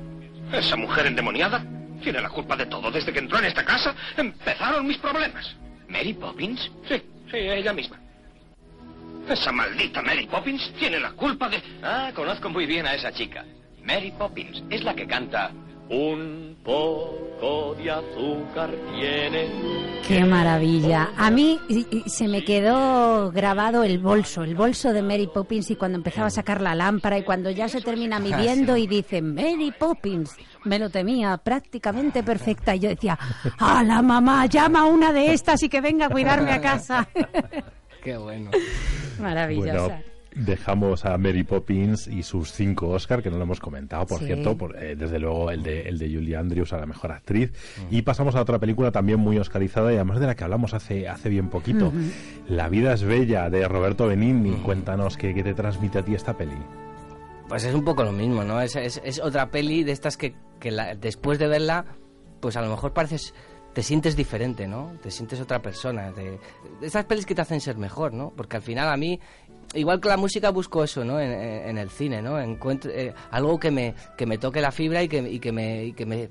Esa 0.53 0.75
mujer 0.77 1.05
endemoniada 1.07 1.63
tiene 2.03 2.21
la 2.23 2.31
culpa 2.31 2.57
de 2.57 2.65
todo. 2.65 2.91
Desde 2.91 3.13
que 3.13 3.19
entró 3.19 3.39
en 3.39 3.45
esta 3.45 3.63
casa 3.65 3.95
empezaron 4.17 4.87
mis 4.87 4.97
problemas. 4.99 5.55
¿Mary 5.89 6.15
Poppins? 6.15 6.71
Sí, 6.89 6.97
sí, 7.31 7.37
ella 7.37 7.75
misma. 7.75 8.01
Esa 9.31 9.53
maldita 9.53 10.01
Mary 10.01 10.27
Poppins 10.27 10.73
tiene 10.79 10.99
la 10.99 11.13
culpa 11.13 11.51
de... 11.51 11.63
Ah, 11.83 12.11
conozco 12.15 12.49
muy 12.49 12.65
bien 12.65 12.87
a 12.87 12.95
esa 12.95 13.13
chica. 13.13 13.45
Mary 13.83 14.11
Poppins 14.13 14.63
es 14.71 14.83
la 14.83 14.95
que 14.95 15.07
canta... 15.07 15.53
Un 15.91 16.59
poco 16.63 17.75
de 17.79 17.91
azúcar 17.91 18.71
tiene... 18.93 19.49
Qué 20.07 20.23
maravilla. 20.25 21.11
A 21.17 21.31
mí 21.31 21.59
se 22.07 22.29
me 22.29 22.45
quedó 22.45 23.31
grabado 23.31 23.85
el 23.85 23.99
bolso, 23.99 24.43
el 24.43 24.55
bolso 24.55 24.93
de 24.93 25.03
Mary 25.03 25.29
Poppins 25.33 25.71
y 25.71 25.77
cuando 25.77 25.97
empezaba 25.97 26.27
a 26.27 26.31
sacar 26.31 26.61
la 26.61 26.75
lámpara 26.75 27.19
y 27.19 27.23
cuando 27.23 27.51
ya 27.51 27.69
se 27.69 27.81
termina 27.81 28.19
midiendo 28.19 28.77
y 28.77 28.87
dice 28.87 29.23
Mary 29.23 29.73
Poppins, 29.79 30.37
me 30.65 30.79
lo 30.79 30.91
temía 30.91 31.39
prácticamente 31.39 32.23
perfecta 32.23 32.75
y 32.75 32.81
yo 32.81 32.89
decía, 32.91 33.19
¡ah, 33.59 33.83
la 33.83 34.03
mamá, 34.03 34.45
llama 34.45 34.81
a 34.81 34.85
una 34.85 35.13
de 35.13 35.33
estas 35.33 35.63
y 35.63 35.71
que 35.71 35.81
venga 35.81 36.07
a 36.07 36.11
cuidarme 36.11 36.53
a 36.53 36.61
casa! 36.61 37.09
Qué 38.09 38.17
bueno. 38.17 38.51
Maravillosa. 39.21 39.83
Bueno, 39.87 40.03
dejamos 40.35 41.05
a 41.05 41.19
Mary 41.19 41.43
Poppins 41.43 42.07
y 42.07 42.23
sus 42.23 42.53
cinco 42.53 42.89
Oscar, 42.91 43.23
que 43.23 43.31
no 43.31 43.37
lo 43.39 43.43
hemos 43.43 43.61
comentado, 43.61 44.07
por 44.07 44.21
Sí. 44.21 44.27
cierto, 44.27 44.57
por, 44.57 44.77
eh, 44.83 44.95
desde 44.97 45.19
luego 45.19 45.51
el 45.51 45.63
de, 45.63 45.83
el 45.89 45.99
de 45.99 46.07
Julie 46.13 46.37
Andrews 46.37 46.73
a 46.73 46.79
la 46.79 46.87
mejor 46.87 47.13
actriz. 47.13 47.53
Y 47.91 48.03
pasamos 48.03 48.35
a 48.37 48.41
otra 48.43 48.59
película 48.59 48.93
también 48.93 49.19
muy 49.19 49.37
oscarizada 49.39 49.93
y 49.93 49.97
además 49.97 50.21
de 50.21 50.27
la 50.27 50.37
que 50.37 50.45
hablamos 50.45 50.75
hace, 50.75 51.09
hace 51.09 51.29
bien 51.29 51.49
poquito. 51.49 51.93
La 52.49 52.69
vida 52.69 52.93
es 52.93 53.03
bella, 53.03 53.51
de 53.51 53.67
Roberto 53.67 54.07
Benigni. 54.07 54.53
Cuéntanos 54.63 55.17
qué, 55.17 55.35
qué 55.35 55.43
te 55.43 55.55
transmite 55.55 55.99
a 55.99 56.03
ti 56.05 56.15
esta 56.15 56.37
peli. 56.37 56.57
Pues 57.49 57.65
es 57.65 57.75
un 57.75 57.85
poco 57.85 58.05
lo 58.05 58.13
mismo, 58.13 58.45
¿no? 58.45 58.61
Es, 58.61 58.77
es, 58.77 59.01
es 59.05 59.21
otra 59.21 59.51
peli 59.51 59.83
de 59.83 59.93
estas 59.93 60.17
que, 60.17 60.35
que 60.61 60.71
la- 60.71 60.95
después 60.95 61.39
de 61.39 61.49
verla, 61.49 61.85
pues 62.41 62.57
a 62.57 62.63
lo 62.63 62.69
mejor 62.71 62.93
pareces, 62.93 63.35
te 63.79 63.85
sientes 63.85 64.17
diferente, 64.17 64.67
¿no? 64.67 64.99
Te 65.01 65.09
sientes 65.09 65.41
otra 65.41 65.63
persona. 65.63 66.11
De 66.11 66.41
estas 66.83 67.05
pelis 67.05 67.25
que 67.25 67.37
te 67.37 67.43
hacen 67.43 67.61
ser 67.61 67.77
mejor, 67.77 68.13
¿no? 68.13 68.33
Porque 68.37 68.57
al 68.57 68.63
final 68.65 68.89
a 68.89 68.97
mí, 68.97 69.21
igual 69.73 70.01
que 70.01 70.09
la 70.09 70.17
música, 70.17 70.51
busco 70.51 70.83
eso, 70.83 71.05
¿no? 71.05 71.21
En, 71.21 71.79
el 71.79 71.89
cine, 71.89 72.21
¿no? 72.21 72.41
Encuentro 72.41 72.91
eh, 72.91 73.15
algo 73.31 73.57
que 73.61 73.71
me, 73.71 73.95
que 74.17 74.27
me 74.27 74.37
toque 74.37 74.61
la 74.61 74.73
fibra 74.73 75.05
y 75.05 75.09
que, 75.09 75.39
que, 75.39 75.53
me, 75.53 75.95
que, 75.95 76.07
me, 76.07 76.29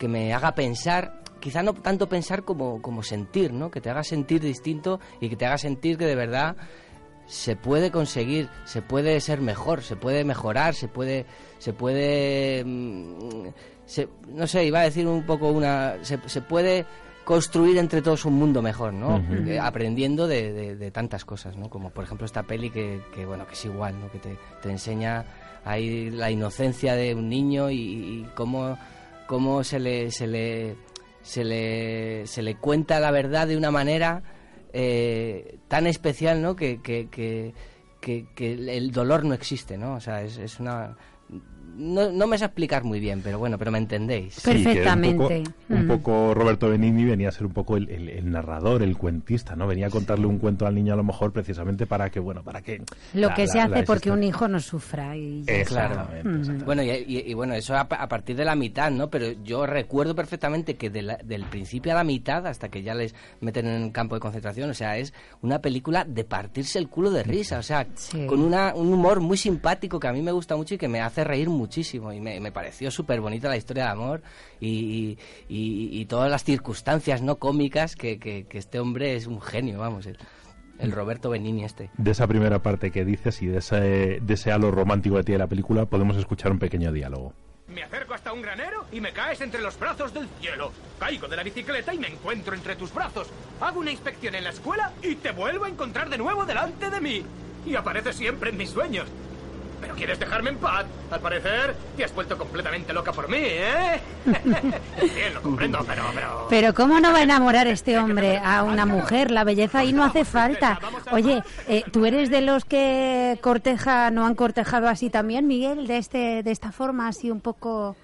que 0.00 0.08
me 0.08 0.34
haga 0.34 0.52
pensar 0.56 1.22
quizá 1.38 1.62
no 1.62 1.74
tanto 1.74 2.08
pensar 2.08 2.42
como, 2.42 2.82
como 2.82 3.04
sentir, 3.04 3.52
¿no? 3.52 3.70
Que 3.70 3.80
te 3.80 3.88
haga 3.88 4.02
sentir 4.02 4.40
distinto 4.40 4.98
y 5.20 5.28
que 5.28 5.36
te 5.36 5.46
haga 5.46 5.58
sentir 5.58 5.96
que 5.96 6.06
de 6.06 6.16
verdad 6.16 6.56
se 7.30 7.54
puede 7.54 7.92
conseguir, 7.92 8.48
se 8.64 8.82
puede 8.82 9.20
ser 9.20 9.40
mejor, 9.40 9.84
se 9.84 9.94
puede 9.94 10.24
mejorar, 10.24 10.74
se 10.74 10.88
puede, 10.88 11.24
se 11.58 11.72
puede, 11.72 12.64
mm, 12.64 13.46
se- 13.90 14.08
no 14.28 14.46
sé, 14.46 14.64
iba 14.64 14.80
a 14.80 14.84
decir 14.84 15.06
un 15.06 15.24
poco 15.24 15.50
una, 15.50 15.96
se, 16.02 16.18
se 16.26 16.40
puede 16.42 16.84
construir 17.24 17.76
entre 17.78 18.02
todos 18.02 18.24
un 18.24 18.34
mundo 18.34 18.62
mejor, 18.62 18.92
¿no? 18.92 19.18
Eh, 19.48 19.58
aprendiendo 19.58 20.26
de, 20.26 20.52
de- 20.52 20.76
de 20.76 20.90
tantas 20.90 21.24
cosas, 21.24 21.56
¿no? 21.56 21.68
Como 21.68 21.90
por 21.90 22.04
ejemplo 22.04 22.24
esta 22.26 22.42
peli 22.44 22.70
que, 22.70 23.00
que, 23.14 23.26
bueno, 23.26 23.46
que 23.46 23.54
es 23.54 23.64
igual, 23.64 23.98
¿no? 24.00 24.10
Que 24.10 24.18
te, 24.18 24.36
te 24.62 24.70
enseña 24.70 25.24
ahí 25.64 26.10
la 26.10 26.30
inocencia 26.30 26.94
de 26.94 27.14
un 27.14 27.28
niño 27.28 27.70
y, 27.70 27.76
y 27.78 28.28
cómo, 28.34 28.78
cómo 29.26 29.62
se 29.64 29.78
le, 29.78 30.10
se 30.10 30.26
le, 30.26 30.76
se 31.22 31.44
le, 31.44 32.26
se 32.26 32.42
le 32.42 32.56
cuenta 32.56 32.98
la 33.00 33.10
verdad 33.10 33.46
de 33.46 33.56
una 33.56 33.70
manera 33.70 34.22
eh, 34.72 35.58
tan 35.68 35.86
especial, 35.86 36.40
¿no? 36.42 36.56
Que, 36.56 36.80
que, 36.80 37.08
que, 37.10 37.52
que- 38.00 38.26
que 38.34 38.52
el 38.76 38.90
dolor 38.92 39.24
no 39.24 39.34
existe, 39.34 39.76
¿no? 39.76 39.94
O 39.94 40.00
sea, 40.00 40.22
es, 40.22 40.38
es 40.38 40.58
una 40.60 40.96
no, 41.76 42.10
no 42.12 42.26
me 42.26 42.36
sé 42.36 42.44
explicar 42.44 42.84
muy 42.84 43.00
bien, 43.00 43.22
pero 43.24 43.38
bueno, 43.38 43.56
pero 43.56 43.70
me 43.70 43.78
entendéis. 43.78 44.34
Sí, 44.34 44.50
que 44.50 44.58
un 44.58 44.64
Perfectamente. 44.64 45.16
poco- 45.44 45.54
Un 45.70 45.84
Mm. 45.84 45.88
poco, 45.88 46.34
Roberto 46.34 46.68
Benigni 46.68 47.04
venía 47.04 47.28
a 47.30 47.32
ser 47.32 47.46
un 47.46 47.52
poco 47.54 47.76
el, 47.78 47.88
el- 47.88 48.08
el 48.10 48.30
narrador, 48.30 48.82
el 48.82 48.98
cuentista, 48.98 49.56
¿no? 49.56 49.66
Venía 49.66 49.86
a 49.86 49.90
contarle 49.90 50.26
un 50.26 50.38
cuento 50.38 50.66
al 50.66 50.74
niño 50.74 50.92
a 50.92 50.96
lo 50.96 51.04
mejor 51.04 51.32
precisamente 51.32 51.86
para 51.86 52.10
que, 52.10 52.20
bueno, 52.20 52.42
para 52.42 52.60
que... 52.60 52.82
Lo 53.14 53.28
la- 53.28 53.34
que 53.34 53.46
la- 53.46 53.52
se 53.52 53.60
hace 53.60 53.70
la 53.76 53.84
porque 53.84 54.10
un 54.10 54.22
hijo 54.24 54.46
no 54.48 54.60
sufra. 54.60 55.16
Y. 55.16 55.44
Exactamente, 55.46 56.28
Mm. 56.28 56.34
exactamente. 56.40 56.64
Bueno, 56.66 56.82
y, 56.82 56.90
y- 56.90 57.30
y 57.30 57.34
bueno, 57.34 57.54
eso 57.54 57.74
a, 57.76 57.88
pa- 57.88 57.96
a 57.96 58.08
partir 58.08 58.36
de 58.36 58.44
la 58.44 58.56
mitad, 58.56 58.90
¿no? 58.90 59.08
Pero 59.08 59.30
yo 59.42 59.64
recuerdo 59.64 60.14
perfectamente 60.14 60.74
que 60.74 60.90
de 60.90 61.02
la- 61.02 61.18
del 61.24 61.44
principio 61.44 61.92
a 61.92 61.94
la 61.94 62.04
mitad, 62.04 62.46
hasta 62.46 62.68
que 62.68 62.82
ya 62.82 62.94
les 62.94 63.14
meten 63.40 63.66
en 63.68 63.82
el 63.84 63.92
campo 63.92 64.16
de 64.16 64.20
concentración, 64.20 64.68
o 64.68 64.74
sea, 64.74 64.98
es 64.98 65.14
una 65.40 65.60
película 65.60 66.04
de 66.04 66.24
partirse 66.24 66.78
el 66.78 66.88
culo 66.88 67.10
de 67.10 67.22
risa, 67.22 67.58
o 67.58 67.62
sea, 67.62 67.86
Sí. 67.94 68.26
con 68.26 68.40
una, 68.42 68.74
un 68.74 68.92
humor 68.92 69.20
muy 69.20 69.38
simpático 69.38 69.98
que 69.98 70.08
a 70.08 70.12
mí 70.12 70.20
me 70.20 70.32
gusta 70.32 70.56
mucho 70.56 70.74
y 70.74 70.78
que 70.78 70.88
me 70.88 71.00
hace 71.00 71.19
reír 71.24 71.48
muchísimo. 71.48 72.12
Y 72.12 72.20
me, 72.20 72.40
me 72.40 72.52
pareció 72.52 72.90
súper 72.90 73.20
bonita 73.20 73.48
la 73.48 73.56
historia 73.56 73.84
de 73.84 73.90
amor 73.90 74.22
y, 74.60 75.18
y- 75.48 75.88
y 76.00 76.06
todas 76.06 76.30
las 76.30 76.44
circunstancias 76.44 77.22
no 77.22 77.36
cómicas 77.36 77.96
que, 77.96 78.18
que- 78.18 78.46
que 78.46 78.58
este 78.58 78.78
hombre 78.80 79.16
es 79.16 79.26
un 79.26 79.40
genio, 79.40 79.78
vamos, 79.80 80.06
el, 80.06 80.18
el 80.78 80.92
Roberto 80.92 81.30
Benini 81.30 81.64
este. 81.64 81.90
De 81.98 82.10
esa 82.10 82.26
primera 82.26 82.60
parte 82.60 82.90
que 82.90 83.04
dices 83.04 83.42
y 83.42 83.46
de 83.46 83.58
ese, 83.58 84.18
de 84.20 84.34
ese 84.34 84.52
halo 84.52 84.70
romántico 84.70 85.16
que 85.16 85.24
tiene 85.24 85.38
la 85.38 85.46
película, 85.46 85.86
podemos 85.86 86.16
escuchar 86.16 86.52
un 86.52 86.58
pequeño 86.58 86.92
diálogo. 86.92 87.32
Me 87.68 87.84
acerco 87.84 88.14
hasta 88.14 88.32
un 88.32 88.42
granero 88.42 88.84
y 88.90 89.00
me 89.00 89.12
caes 89.12 89.40
entre 89.42 89.60
los 89.62 89.78
brazos 89.78 90.12
del 90.12 90.26
cielo. 90.40 90.72
Caigo 90.98 91.28
de 91.28 91.36
la 91.36 91.44
bicicleta 91.44 91.94
y 91.94 91.98
me 91.98 92.08
encuentro 92.08 92.52
entre 92.54 92.74
tus 92.74 92.92
brazos. 92.92 93.28
Hago 93.60 93.78
una 93.78 93.92
inspección 93.92 94.34
en 94.34 94.42
la 94.42 94.50
escuela 94.50 94.92
y 95.04 95.14
te 95.14 95.30
vuelvo 95.30 95.66
a 95.66 95.68
encontrar 95.68 96.10
de 96.10 96.18
nuevo 96.18 96.44
delante 96.44 96.90
de 96.90 97.00
mí. 97.00 97.22
Y 97.64 97.76
apareces 97.76 98.16
siempre 98.16 98.50
en 98.50 98.56
mis 98.56 98.70
sueños. 98.70 99.06
Pero 99.80 99.94
quieres 99.94 100.18
dejarme 100.18 100.50
en 100.50 100.58
paz. 100.58 100.86
Al 101.10 101.20
parecer, 101.20 101.74
te 101.96 102.04
has 102.04 102.14
vuelto 102.14 102.36
completamente 102.36 102.92
loca 102.92 103.12
por 103.12 103.28
mí, 103.28 103.38
¿eh? 103.40 104.00
Bien, 104.24 105.34
lo 105.34 105.42
comprendo, 105.42 105.84
pero... 105.86 106.02
Pero, 106.14 106.46
Pero 106.48 106.74
¿cómo 106.74 107.00
no 107.00 107.12
va 107.12 107.18
a 107.18 107.22
enamorar 107.22 107.66
este 107.66 107.98
hombre 107.98 108.38
a 108.38 108.62
una 108.62 108.86
mujer? 108.86 109.30
La 109.30 109.44
belleza 109.44 109.80
ahí 109.80 109.92
no 109.92 110.04
hace 110.04 110.24
falta. 110.24 110.78
Oye, 111.10 111.42
eh, 111.68 111.84
¿tú 111.90 112.06
eres 112.06 112.30
de 112.30 112.40
los 112.40 112.64
que 112.64 113.38
cortejan 113.40 114.16
o 114.18 114.26
han 114.26 114.34
cortejado 114.34 114.88
así 114.88 115.10
también, 115.10 115.46
Miguel? 115.46 115.86
De 115.86 115.98
este, 115.98 116.42
de 116.42 116.50
esta 116.50 116.72
forma, 116.72 117.08
así 117.08 117.30
un 117.30 117.40
poco 117.40 117.96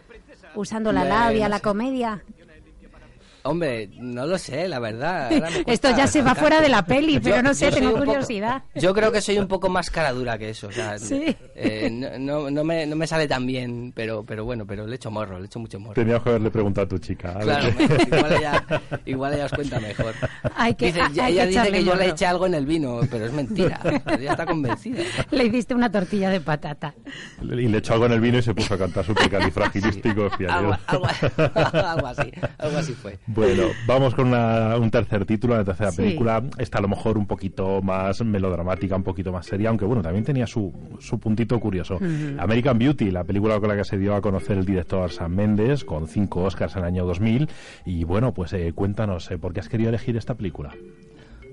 usando 0.54 0.92
la 0.92 1.04
labia, 1.04 1.44
no 1.44 1.50
la 1.50 1.60
comedia. 1.60 2.22
Hombre, 3.46 3.88
no 3.98 4.26
lo 4.26 4.38
sé, 4.38 4.68
la 4.68 4.78
verdad. 4.78 5.30
Esto 5.66 5.90
ya 5.96 6.06
se 6.06 6.22
va 6.22 6.34
fuera 6.34 6.60
de 6.60 6.68
la 6.68 6.84
peli, 6.84 7.20
pero 7.20 7.42
no 7.42 7.54
sé, 7.54 7.70
tengo 7.70 7.88
un 7.88 7.94
poco- 7.94 8.06
curiosidad. 8.06 8.62
yo 8.74 8.92
creo 8.94 9.12
que 9.12 9.20
soy 9.20 9.38
un 9.38 9.48
poco 9.48 9.68
más 9.68 9.90
cara 9.90 10.12
dura 10.12 10.36
que 10.38 10.50
eso. 10.50 10.68
O 10.68 10.72
sea, 10.72 10.98
Sí. 11.06 11.36
eh, 11.54 11.88
no, 11.90 12.18
no, 12.18 12.50
no 12.50 12.64
me, 12.64 12.86
no 12.86 12.96
me 12.96 13.06
sale 13.06 13.26
tan 13.28 13.46
bien, 13.46 13.92
pero, 13.94 14.24
pero 14.24 14.44
bueno, 14.44 14.66
pero 14.66 14.86
le 14.86 14.96
echo 14.96 15.10
morro, 15.10 15.38
le 15.38 15.46
echo 15.46 15.58
mucho 15.58 15.78
morro. 15.80 15.94
Teníamos 15.94 16.22
que 16.24 16.30
haberle 16.30 16.50
preguntado 16.50 16.84
a 16.86 16.88
tu 16.88 16.98
chica. 16.98 17.30
a 17.30 17.40
Claro, 17.40 17.68
igual, 17.68 18.32
ella, 18.32 18.64
igual 19.04 19.34
ella 19.34 19.44
os 19.46 19.52
cuenta 19.52 19.80
mejor. 19.80 20.14
Hay 20.56 20.74
que- 20.74 20.86
Dice- 20.86 21.00
hay 21.02 21.12
que 21.12 21.26
ella 21.28 21.46
dice 21.46 21.50
echarle 21.60 21.72
que 21.78 21.84
yo 21.84 21.94
le 21.94 22.00
morro. 22.00 22.10
eché 22.12 22.26
algo 22.26 22.46
en 22.46 22.54
el 22.54 22.66
vino, 22.66 23.00
pero 23.10 23.26
es 23.26 23.32
mentira. 23.32 23.80
Ella 24.18 24.30
está 24.32 24.46
convencida. 24.46 25.02
Le 25.30 25.44
hiciste 25.44 25.74
una 25.74 25.90
tortilla 25.90 26.30
de 26.30 26.40
patata. 26.40 26.94
Y 27.42 27.46
le 27.68 27.78
echó 27.78 27.94
algo 27.94 28.06
en 28.06 28.12
el 28.12 28.20
vino 28.20 28.38
y 28.38 28.42
se 28.42 28.54
puso 28.54 28.74
a 28.74 28.78
cantar 28.78 29.04
supercalifragilístico. 29.04 30.28
Algo, 30.48 30.76
algo, 30.86 31.06
algo 31.54 32.06
así, 32.06 32.32
algo 32.58 32.78
así 32.78 32.92
fue. 32.94 33.18
Bueno, 33.36 33.64
vamos 33.86 34.14
con 34.14 34.28
una- 34.28 34.76
un 34.78 34.90
tercer 34.90 35.26
título, 35.26 35.56
la 35.56 35.64
tercera 35.64 35.90
Sí. 35.92 35.98
película. 35.98 36.42
Está 36.58 36.78
a 36.78 36.80
lo 36.80 36.88
mejor 36.88 37.18
un 37.18 37.26
poquito 37.26 37.82
más 37.82 38.24
melodramática, 38.24 38.96
un 38.96 39.02
poquito 39.02 39.30
más 39.30 39.44
seria, 39.46 39.68
aunque 39.68 39.84
bueno, 39.84 40.02
también 40.02 40.24
tenía 40.24 40.46
su, 40.46 40.72
su 41.00 41.18
puntito 41.20 41.60
curioso. 41.60 41.98
American 42.38 42.78
Beauty, 42.78 43.10
la 43.10 43.24
película 43.24 43.60
con 43.60 43.68
la 43.68 43.76
que 43.76 43.84
se 43.84 43.98
dio 43.98 44.14
a 44.14 44.22
conocer 44.22 44.56
el 44.56 44.64
director 44.64 45.10
Sam 45.10 45.34
Mendes, 45.34 45.84
con 45.84 46.08
cinco 46.08 46.44
Oscars 46.44 46.74
en 46.76 46.80
el 46.82 46.86
año 46.86 47.04
2000. 47.04 47.48
Y 47.84 48.04
bueno, 48.04 48.32
pues 48.32 48.52
eh, 48.54 48.72
cuéntanos, 48.74 49.30
eh, 49.30 49.36
¿por 49.38 49.52
qué 49.52 49.60
has 49.60 49.68
querido 49.68 49.90
elegir 49.90 50.16
esta 50.16 50.34
película? 50.34 50.74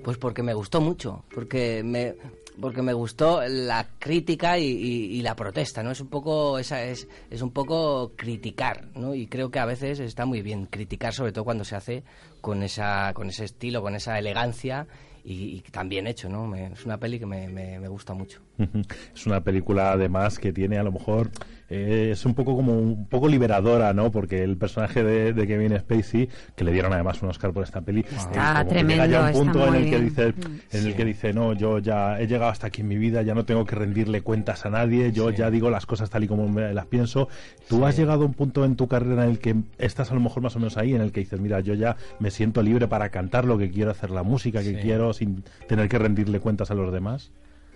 Pues 0.02 0.16
porque 0.16 0.42
me 0.42 0.54
gustó 0.54 0.80
mucho, 0.80 1.24
porque 1.34 1.82
me, 1.84 2.14
porque 2.60 2.82
me 2.82 2.92
gustó 2.92 3.42
la 3.46 3.88
crítica 3.98 4.58
y, 4.58 4.64
y- 4.66 5.04
y 5.18 5.22
la 5.22 5.34
protesta, 5.34 5.82
¿no? 5.82 5.90
Es 5.90 6.00
un 6.00 6.08
poco 6.08 6.58
esa 6.58 6.82
es, 6.84 7.08
es 7.30 7.42
un 7.42 7.50
poco 7.50 8.12
criticar, 8.16 8.88
¿no? 8.94 9.14
Y 9.14 9.26
creo 9.26 9.50
que 9.50 9.58
a 9.58 9.64
veces 9.64 9.98
está 10.00 10.24
muy 10.26 10.42
bien 10.42 10.66
criticar, 10.66 11.12
sobre 11.12 11.32
todo 11.32 11.44
cuando 11.44 11.64
se 11.64 11.76
hace 11.76 12.02
con 12.40 12.62
esa 12.62 13.12
con 13.14 13.28
ese 13.28 13.44
estilo, 13.44 13.82
con 13.82 13.94
esa 13.94 14.18
elegancia 14.18 14.86
y, 15.24 15.56
y 15.56 15.60
tan 15.70 15.88
hecho, 16.06 16.28
¿no? 16.28 16.46
Me- 16.46 16.66
es 16.72 16.84
una 16.84 16.98
peli 16.98 17.18
que 17.18 17.26
me, 17.26 17.48
me- 17.48 17.78
me 17.80 17.88
gusta 17.88 18.12
mucho. 18.14 18.40
Es 19.14 19.26
una 19.26 19.42
película 19.42 19.92
además 19.92 20.38
que 20.38 20.52
tiene 20.52 20.78
a 20.78 20.82
lo 20.82 20.92
mejor 20.92 21.30
eh, 21.70 22.10
es 22.12 22.24
un 22.26 22.34
poco 22.34 22.54
como 22.54 22.78
un 22.78 23.06
poco 23.06 23.26
liberadora, 23.26 23.92
¿no? 23.94 24.10
Porque 24.12 24.42
el 24.42 24.56
personaje 24.56 25.02
de, 25.02 25.32
de 25.32 25.46
Kevin 25.46 25.78
Spacey 25.78 26.28
que 26.54 26.62
le 26.64 26.72
dieron 26.72 26.92
además 26.92 27.22
un 27.22 27.30
Oscar 27.30 27.52
por 27.52 27.64
esta 27.64 27.80
peli, 27.80 28.00
eh, 28.00 28.06
Está 28.14 28.62
que 28.64 28.70
tremendo, 28.70 29.04
llega 29.06 29.06
ya 29.06 29.20
un 29.22 29.28
está 29.28 29.38
punto 29.42 29.66
en 29.68 29.74
el 29.74 29.84
que 29.84 29.90
bien. 29.98 30.04
dice 30.04 30.34
en 30.72 30.86
el 30.86 30.94
que 30.94 31.04
dice 31.04 31.32
no, 31.32 31.54
yo 31.54 31.78
ya 31.78 32.20
he 32.20 32.26
llegado 32.26 32.50
hasta 32.50 32.66
aquí 32.66 32.82
en 32.82 32.88
mi 32.88 32.96
vida, 32.98 33.22
ya 33.22 33.34
no 33.34 33.44
tengo 33.44 33.64
que 33.64 33.76
rendirle 33.76 34.20
cuentas 34.20 34.66
a 34.66 34.70
nadie, 34.70 35.10
yo 35.12 35.30
ya 35.30 35.50
digo 35.50 35.70
las 35.70 35.86
cosas 35.86 36.10
tal 36.10 36.24
y 36.24 36.28
como 36.28 36.48
me 36.48 36.72
las 36.74 36.86
pienso. 36.86 37.28
Tú 37.68 37.84
has 37.86 37.96
llegado 37.96 38.22
a 38.24 38.26
un 38.26 38.34
punto 38.34 38.64
en 38.64 38.76
tu 38.76 38.86
carrera 38.86 39.24
en 39.24 39.30
el 39.30 39.38
que 39.38 39.56
estás 39.78 40.10
a 40.10 40.14
lo 40.14 40.20
mejor 40.20 40.42
más 40.42 40.54
o 40.56 40.58
menos 40.58 40.76
ahí, 40.76 40.94
en 40.94 41.00
el 41.00 41.12
que 41.12 41.20
dices 41.20 41.40
mira, 41.40 41.60
yo 41.60 41.74
ya 41.74 41.96
me 42.18 42.30
siento 42.30 42.62
libre 42.62 42.88
para 42.88 43.08
cantar 43.08 43.46
lo 43.46 43.56
que 43.58 43.70
quiero, 43.70 43.90
hacer 43.90 44.10
la 44.10 44.22
música 44.22 44.62
que 44.62 44.78
quiero 44.80 45.12
sin 45.14 45.42
tener 45.66 45.88
que 45.88 45.98
rendirle 45.98 46.40
cuentas 46.40 46.70
a 46.70 46.74
los 46.74 46.92
demás. 46.92 47.32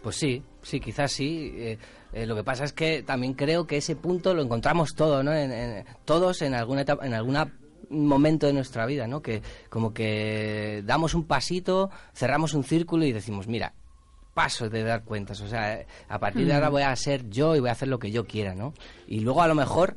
Pues 0.08 0.16
sí, 0.16 0.42
sí, 0.62 0.80
quizás 0.80 1.12
sí. 1.12 1.52
Eh, 1.54 1.78
eh, 2.14 2.24
lo 2.24 2.34
que 2.34 2.42
pasa 2.42 2.64
es 2.64 2.72
que 2.72 3.02
también 3.02 3.34
creo 3.34 3.66
que 3.66 3.76
ese 3.76 3.94
punto 3.94 4.32
lo 4.32 4.40
encontramos 4.40 4.94
todo, 4.94 5.22
¿no? 5.22 5.34
En, 5.34 5.52
en- 5.52 5.84
todos 6.06 6.40
en 6.40 6.54
alguna 6.54 6.80
etapa, 6.80 7.06
en 7.06 7.12
alguna 7.12 7.52
momento 7.90 8.46
de 8.46 8.54
nuestra 8.54 8.86
vida, 8.86 9.06
¿no? 9.06 9.20
Que 9.20 9.42
como 9.68 9.92
que 9.92 10.82
damos 10.86 11.12
un 11.12 11.24
pasito, 11.24 11.90
cerramos 12.14 12.54
un 12.54 12.64
círculo 12.64 13.04
y 13.04 13.12
decimos, 13.12 13.48
mira, 13.48 13.74
paso 14.32 14.70
de 14.70 14.82
dar 14.82 15.04
cuentas, 15.04 15.42
o 15.42 15.48
sea, 15.48 15.84
a 16.08 16.18
partir 16.18 16.46
de 16.46 16.54
ahora 16.54 16.70
voy 16.70 16.82
a 16.82 16.96
ser 16.96 17.28
yo 17.28 17.54
y 17.54 17.60
voy 17.60 17.68
a 17.68 17.72
hacer 17.72 17.88
lo 17.88 17.98
que 17.98 18.10
yo 18.10 18.24
quiera, 18.26 18.54
¿no? 18.54 18.72
Y 19.06 19.20
luego 19.20 19.42
a 19.42 19.48
lo 19.48 19.54
mejor 19.54 19.94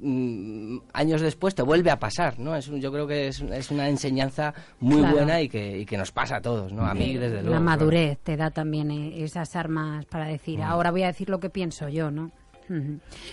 mm, 0.00 0.78
años 0.92 1.20
después 1.20 1.54
te 1.54 1.62
vuelve 1.62 1.90
a 1.90 1.98
pasar, 1.98 2.38
¿no? 2.38 2.56
Es 2.56 2.68
un- 2.68 2.80
yo 2.80 2.90
creo 2.92 3.06
que 3.06 3.28
es, 3.28 3.40
es 3.40 3.70
una 3.70 3.88
enseñanza 3.88 4.54
muy 4.80 4.98
Claro. 5.00 5.16
buena 5.16 5.40
y 5.40 5.48
que, 5.48 5.78
y 5.78 5.86
que 5.86 5.96
nos 5.96 6.10
pasa 6.12 6.36
a 6.36 6.40
todos, 6.40 6.72
¿no? 6.72 6.84
A 6.86 6.94
mí 6.94 7.14
desde 7.14 7.28
luego. 7.42 7.50
La 7.50 7.56
claro. 7.58 7.64
madurez 7.64 8.18
te 8.22 8.36
da 8.36 8.50
también 8.50 8.90
eh, 8.90 9.22
esas 9.24 9.54
armas 9.56 10.04
para 10.06 10.26
decir, 10.26 10.62
ahora 10.62 10.90
voy 10.90 11.02
a 11.02 11.08
decir 11.08 11.28
lo 11.28 11.38
que 11.40 11.50
pienso 11.50 11.88
yo, 11.88 12.10
¿no? 12.10 12.30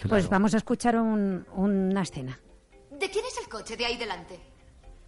Pues 0.10 0.30
vamos 0.30 0.54
a 0.56 0.58
escuchar 0.58 0.96
un- 0.98 1.46
una 1.56 2.02
escena. 2.02 2.40
¿De 2.92 3.10
quién 3.10 3.24
es 3.26 3.38
el 3.42 3.48
coche 3.50 3.78
de 3.78 3.86
ahí 3.86 3.96
delante? 3.98 4.40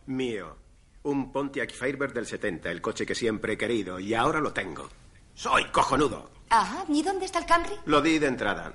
Mío. 0.05 0.55
Un 1.03 1.31
Pontiac 1.31 1.71
Firebird 1.71 2.13
del 2.13 2.25
70, 2.27 2.69
el 2.69 2.81
coche 2.81 3.05
que 3.05 3.15
siempre 3.15 3.53
he 3.53 3.57
querido, 3.57 3.99
y 3.99 4.13
ahora 4.13 4.39
lo 4.39 4.53
tengo. 4.53 4.87
Soy 5.33 5.63
cojonudo. 5.71 6.29
Ajá, 6.49 6.83
¿y 6.89 7.01
dónde 7.01 7.25
está 7.25 7.39
el 7.39 7.45
Camry? 7.45 7.71
Lo 7.85 8.01
di 8.01 8.19
de 8.19 8.27
entrada. 8.27 8.73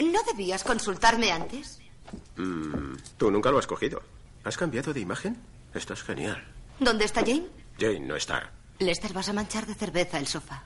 ¿No 0.00 0.18
debías 0.32 0.64
consultarme 0.64 1.30
antes? 1.30 1.80
Mm, 2.36 2.96
tú 3.16 3.30
nunca 3.30 3.50
lo 3.50 3.58
has 3.58 3.66
cogido. 3.66 4.02
¿Has 4.44 4.56
cambiado 4.56 4.92
de 4.92 5.00
imagen? 5.00 5.36
Esto 5.74 5.94
es 5.94 6.02
genial. 6.02 6.42
¿Dónde 6.78 7.04
está 7.04 7.20
Jane? 7.20 7.46
Jane 7.78 8.00
no 8.00 8.16
está. 8.16 8.50
Lester, 8.78 9.12
vas 9.12 9.28
a 9.28 9.32
manchar 9.32 9.66
de 9.66 9.74
cerveza 9.74 10.18
el 10.18 10.26
sofá. 10.26 10.62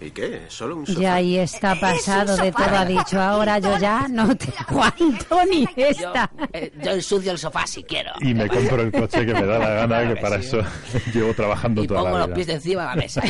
¿Y 0.00 0.10
qué? 0.10 0.46
¿Solo 0.48 0.76
un 0.76 0.86
sofá? 0.86 1.00
Ya 1.00 1.14
ahí 1.14 1.38
está 1.38 1.70
Es 1.72 1.74
un 1.76 1.80
pasado 1.80 2.36
de 2.36 2.50
todo, 2.52 2.64
ha 2.76 2.84
dicho. 2.84 3.20
Ahora 3.20 3.58
yo 3.60 3.78
ya 3.78 4.08
no 4.08 4.36
te 4.36 4.52
aguanto 4.58 5.44
ni 5.48 5.64
Yo, 5.76 5.86
esta. 5.86 6.30
eh, 6.52 6.72
yo 6.82 6.90
ensucio 6.90 7.30
el 7.32 7.38
sofá 7.38 7.64
si 7.66 7.84
quiero. 7.84 8.10
Y 8.20 8.34
me 8.34 8.48
compro 8.48 8.82
el 8.82 8.90
coche 8.92 9.24
que 9.24 9.32
me 9.32 9.46
da 9.46 9.58
la 9.58 9.68
gana, 9.86 10.12
que 10.14 10.20
para 10.20 10.36
eso 10.36 10.58
llevo 11.14 11.32
trabajando 11.32 11.84
Y 11.84 11.86
toda 11.86 12.02
pongo 12.02 12.18
la 12.18 12.26
los 12.26 12.34
pies 12.34 12.46
de 12.48 12.52
vida. 12.54 12.56
encima 12.58 12.82
de 12.82 12.88
la 12.88 12.96
mesa. 12.96 13.22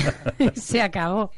Se 0.61 0.80
acabó. 0.82 1.30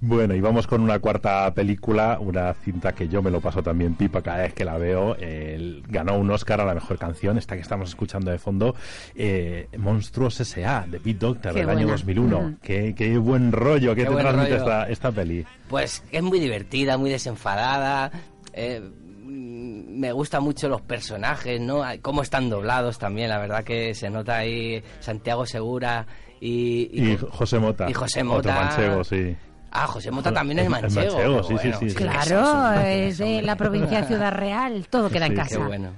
Bueno, 0.00 0.34
y 0.34 0.40
vamos 0.40 0.66
con 0.66 0.80
una 0.80 0.98
cuarta 0.98 1.52
película, 1.54 2.18
una 2.20 2.52
cinta 2.54 2.92
que 2.92 3.08
yo 3.08 3.22
me 3.22 3.30
lo 3.30 3.40
paso 3.40 3.62
también 3.62 3.94
pipa 3.94 4.22
cada 4.22 4.38
vez 4.38 4.52
que 4.54 4.64
la 4.64 4.76
veo. 4.78 5.16
El- 5.16 5.82
ganó 5.88 6.16
un 6.18 6.30
Oscar 6.30 6.60
a 6.60 6.64
la 6.64 6.74
mejor 6.74 6.98
canción, 6.98 7.38
esta 7.38 7.54
que 7.56 7.62
estamos 7.62 7.88
escuchando 7.90 8.30
de 8.30 8.38
fondo, 8.38 8.74
eh, 9.14 9.68
Monstruos 9.78 10.40
S.A. 10.40 10.86
de 10.86 11.00
Pete 11.00 11.18
Doctor 11.18 11.52
Qué 11.54 11.60
del 11.60 11.68
año 11.70 11.78
buena. 11.86 11.92
2001. 11.92 12.38
Ujú. 12.38 12.56
qué, 12.62 12.94
qué 12.96 13.16
buen 13.18 13.52
rollo 13.52 13.94
que 13.94 14.02
Qué 14.04 14.08
te 14.08 14.14
transmite 14.16 14.50
rollo. 14.50 14.56
esta, 14.56 14.88
esta 14.88 15.12
peli. 15.12 15.44
Pues 15.68 16.02
es 16.12 16.22
muy 16.22 16.40
divertida, 16.40 16.96
muy 16.98 17.10
desenfadada. 17.10 18.10
eh, 18.52 18.80
mm, 18.80 19.98
me 19.98 20.12
gustan 20.12 20.42
mucho 20.42 20.68
los 20.68 20.82
personajes, 20.82 21.60
¿no? 21.60 21.82
Cómo 22.02 22.22
están 22.22 22.50
doblados 22.50 22.98
también, 22.98 23.28
la 23.30 23.38
verdad 23.38 23.64
que 23.64 23.94
se 23.94 24.10
nota 24.10 24.36
ahí 24.38 24.82
Santiago 25.00 25.46
Segura 25.46 26.06
y... 26.40 26.88
Y 26.92 27.16
José 27.30 27.58
Mota. 27.58 27.88
y 27.88 27.94
José 27.94 28.20
Otro 28.22 28.34
Mota. 28.34 28.54
manchego, 28.54 29.04
sí. 29.04 29.34
Ah, 29.78 29.86
José 29.86 30.10
Mota 30.10 30.32
también 30.32 30.58
es 30.60 30.68
manchego. 30.70 31.42
sí, 31.42 31.48
sí, 31.48 31.68
bueno. 31.68 31.78
sí, 31.80 31.94
Claro, 31.94 32.80
es 32.80 33.18
de 33.18 33.42
la 33.42 33.56
provincia 33.56 34.00
de 34.00 34.06
Ciudad 34.06 34.32
Real. 34.32 34.86
Todo 34.88 35.10
queda 35.10 35.26
en 35.26 35.34
casa. 35.34 35.56
Qué 35.58 35.62
bueno. 35.64 35.90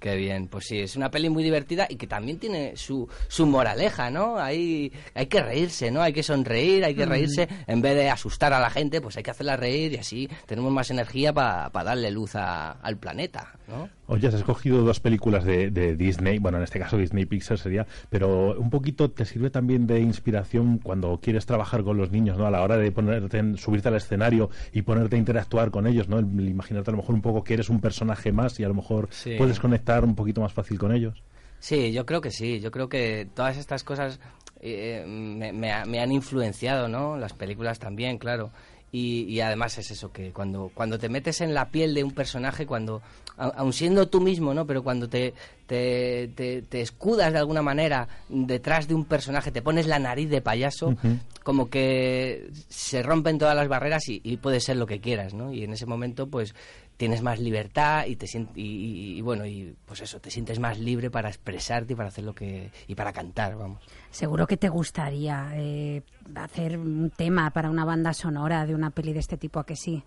Qué 0.00 0.14
bien, 0.14 0.46
pues 0.46 0.66
sí, 0.66 0.78
es 0.78 0.94
una 0.94 1.10
peli 1.10 1.28
muy 1.28 1.42
divertida 1.42 1.84
y 1.90 1.96
que 1.96 2.06
también 2.06 2.38
tiene 2.38 2.76
su, 2.76 3.08
su 3.26 3.46
moraleja, 3.48 4.10
¿no? 4.10 4.38
Hay, 4.38 4.92
hay 5.12 5.26
que 5.26 5.42
reírse, 5.42 5.90
¿no? 5.90 6.02
Hay 6.02 6.12
que 6.12 6.22
sonreír, 6.22 6.84
hay 6.84 6.94
que 6.94 7.04
Mm. 7.04 7.08
reírse. 7.08 7.48
En 7.66 7.82
vez 7.82 7.96
de 7.96 8.08
asustar 8.08 8.52
a 8.52 8.60
la 8.60 8.70
gente, 8.70 9.00
pues 9.00 9.16
hay 9.16 9.24
que 9.24 9.32
hacerla 9.32 9.56
reír 9.56 9.94
y 9.94 9.96
así 9.96 10.28
tenemos 10.46 10.70
más 10.72 10.90
energía 10.92 11.32
para 11.32 11.68
darle 11.72 12.12
luz 12.12 12.36
a- 12.36 12.70
al 12.80 12.96
planeta, 12.96 13.57
¿no? 13.68 13.88
Oye, 14.06 14.26
has 14.28 14.34
escogido 14.34 14.82
dos 14.82 15.00
películas 15.00 15.44
de, 15.44 15.70
de 15.70 15.94
Disney, 15.94 16.38
bueno, 16.38 16.58
en 16.58 16.64
este 16.64 16.78
caso 16.78 16.96
Disney 16.96 17.26
Pixar 17.26 17.58
sería, 17.58 17.86
pero 18.10 18.58
un 18.58 18.70
poquito 18.70 19.10
te 19.10 19.24
sirve 19.24 19.50
también 19.50 19.86
de 19.86 20.00
inspiración 20.00 20.78
cuando 20.78 21.20
quieres 21.20 21.46
trabajar 21.46 21.84
con 21.84 21.96
los 21.98 22.10
niños, 22.10 22.38
¿no? 22.38 22.46
A 22.46 22.50
la 22.50 22.62
hora 22.62 22.76
de 22.76 22.90
ponerte 22.90 23.38
en- 23.38 23.56
subirte 23.58 23.88
al 23.88 23.96
escenario 23.96 24.50
y 24.72 24.82
ponerte 24.82 25.16
a 25.16 25.18
interactuar 25.18 25.70
con 25.70 25.86
ellos, 25.86 26.08
¿no? 26.08 26.18
El, 26.18 26.26
imaginarte 26.48 26.90
a 26.90 26.92
lo 26.92 26.98
mejor 26.98 27.14
un 27.14 27.22
poco 27.22 27.44
que 27.44 27.54
eres 27.54 27.68
un 27.68 27.80
personaje 27.80 28.32
más 28.32 28.58
y 28.58 28.64
a 28.64 28.68
lo 28.68 28.74
mejor 28.74 29.08
Sí. 29.10 29.34
puedes 29.36 29.60
conectar 29.60 30.04
un 30.04 30.14
poquito 30.14 30.40
más 30.40 30.52
fácil 30.52 30.78
con 30.78 30.92
ellos. 30.92 31.22
Sí, 31.60 31.92
yo 31.92 32.06
creo 32.06 32.20
que 32.20 32.30
sí. 32.30 32.60
Yo 32.60 32.70
creo 32.70 32.88
que 32.88 33.28
todas 33.34 33.56
estas 33.56 33.82
cosas 33.84 34.20
eh, 34.60 35.04
me, 35.06 35.52
me 35.52 35.72
me 35.86 36.00
han 36.00 36.12
influenciado, 36.12 36.88
¿no? 36.88 37.16
Las 37.16 37.32
películas 37.32 37.78
también, 37.78 38.18
claro. 38.18 38.50
Y, 38.90 39.24
y 39.24 39.40
además 39.40 39.76
es 39.76 39.90
eso, 39.90 40.10
que 40.12 40.30
cuando, 40.32 40.70
cuando 40.74 40.98
te 40.98 41.10
metes 41.10 41.42
en 41.42 41.52
la 41.52 41.68
piel 41.68 41.92
de 41.92 42.04
un 42.04 42.12
personaje, 42.12 42.64
cuando, 42.66 43.02
aun 43.36 43.72
siendo 43.74 44.08
tú 44.08 44.20
mismo, 44.20 44.54
¿no? 44.54 44.66
Pero 44.66 44.82
cuando 44.82 45.08
te, 45.08 45.34
te, 45.66 46.30
te- 46.34 46.62
te 46.62 46.80
escudas 46.80 47.30
de 47.32 47.38
alguna 47.38 47.60
manera 47.60 48.08
detrás 48.30 48.88
de 48.88 48.94
un 48.94 49.04
personaje, 49.04 49.52
te 49.52 49.60
pones 49.60 49.86
la 49.86 49.98
nariz 49.98 50.30
de 50.30 50.40
payaso, 50.40 50.96
como 51.42 51.68
que 51.68 52.48
se 52.68 53.02
rompen 53.02 53.36
todas 53.38 53.54
las 53.54 53.68
barreras 53.68 54.08
y, 54.08 54.20
y 54.24 54.38
puedes 54.38 54.64
ser 54.64 54.76
lo 54.76 54.86
que 54.86 55.00
quieras, 55.00 55.34
¿no? 55.34 55.52
Y 55.52 55.64
en 55.64 55.72
ese 55.74 55.84
momento, 55.84 56.26
pues, 56.28 56.54
tienes 56.98 57.22
más 57.22 57.38
libertad 57.38 58.04
y 58.06 58.16
te 58.16 58.26
y, 58.26 58.60
y- 58.60 59.18
y, 59.18 59.20
bueno 59.22 59.46
y 59.46 59.74
pues 59.86 60.02
eso 60.02 60.20
te 60.20 60.30
sientes 60.30 60.58
más 60.58 60.78
libre 60.78 61.10
para 61.10 61.28
expresarte 61.30 61.94
y 61.94 61.96
para 61.96 62.08
hacer 62.10 62.24
lo 62.24 62.34
que 62.34 62.70
y 62.86 62.94
para 62.94 63.12
cantar 63.14 63.56
vamos. 63.56 63.82
Seguro 64.10 64.46
que 64.46 64.56
te 64.58 64.68
gustaría 64.68 65.52
eh, 65.54 66.02
hacer 66.34 66.76
un 66.76 67.10
tema 67.10 67.50
para 67.52 67.70
una 67.70 67.84
banda 67.86 68.12
sonora 68.12 68.66
de 68.66 68.74
una 68.74 68.90
peli 68.90 69.12
de 69.14 69.20
este 69.20 69.38
tipo, 69.38 69.60
¿a 69.60 69.64
que 69.64 69.76
sí? 69.76 70.02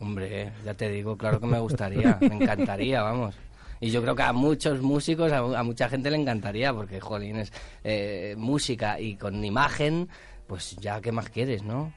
hombre 0.00 0.52
ya 0.64 0.74
te 0.74 0.90
digo 0.90 1.16
claro 1.16 1.40
que 1.40 1.46
me 1.46 1.58
gustaría 1.58 2.18
me 2.20 2.34
encantaría 2.34 3.02
vamos. 3.02 3.34
Y 3.78 3.90
yo 3.90 4.00
creo 4.02 4.16
que 4.16 4.22
a 4.22 4.32
muchos 4.32 4.80
músicos 4.82 5.30
a, 5.32 5.38
a 5.38 5.62
mucha 5.62 5.88
gente 5.88 6.10
le 6.10 6.16
encantaría 6.16 6.72
porque 6.74 6.98
jolín 7.00 7.36
es 7.36 7.52
eh, 7.84 8.34
música 8.36 8.98
y 9.00 9.16
con 9.16 9.44
imagen 9.44 10.08
pues 10.46 10.76
ya 10.80 11.00
qué 11.00 11.12
más 11.12 11.28
quieres 11.30 11.62
no 11.62 11.92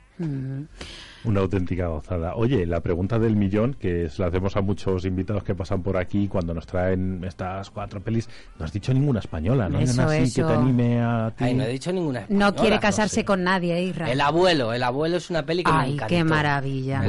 Una 1.24 1.40
auténtica 1.42 1.88
gozada. 1.88 2.36
Oye, 2.36 2.66
la 2.66 2.80
pregunta 2.82 3.20
del 3.20 3.36
millón, 3.36 3.74
que 3.74 4.10
se 4.10 4.22
la 4.22 4.28
hacemos 4.30 4.56
a 4.56 4.62
muchos 4.62 5.06
invitados 5.06 5.44
que 5.44 5.54
pasan 5.56 5.82
por 5.84 5.98
aquí 5.98 6.28
cuando 6.28 6.54
nos 6.54 6.66
traen 6.66 7.24
estas 7.26 7.70
cuatro 7.70 8.02
pelis, 8.02 8.30
no 8.58 8.66
has 8.66 8.72
dicho 8.74 8.94
ninguna 8.94 9.20
española, 9.20 9.68
¿no? 9.70 9.80
Eso, 9.80 10.02
así 10.04 10.34
que 10.34 10.44
te 10.44 10.54
anime 10.54 11.02
a 11.02 11.34
ti. 11.38 11.44
Ay, 11.46 11.54
no 11.56 11.64
he 11.64 11.70
dicho 11.70 11.92
ninguna 11.92 12.20
No 12.22 12.26
española, 12.26 12.56
quiere 12.56 12.80
casarse 12.80 13.16
sé. 13.16 13.26
con 13.26 13.44
nadie, 13.44 13.82
Israel. 13.84 14.12
el 14.14 14.22
abuelo 14.22 14.74
el 14.74 14.84
abuelo 14.84 15.18
es 15.18 15.30
una 15.30 15.46
peli 15.46 15.64
que 15.64 15.72
me 15.72 15.78
Ay, 15.78 15.94
encantó 15.94 16.10
qué 16.16 16.24
maravilla. 16.24 17.02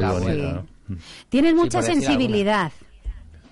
Tienes 1.28 1.52
Sí, 1.52 1.56
mucha 1.56 1.82
sensibilidad. 1.82 2.72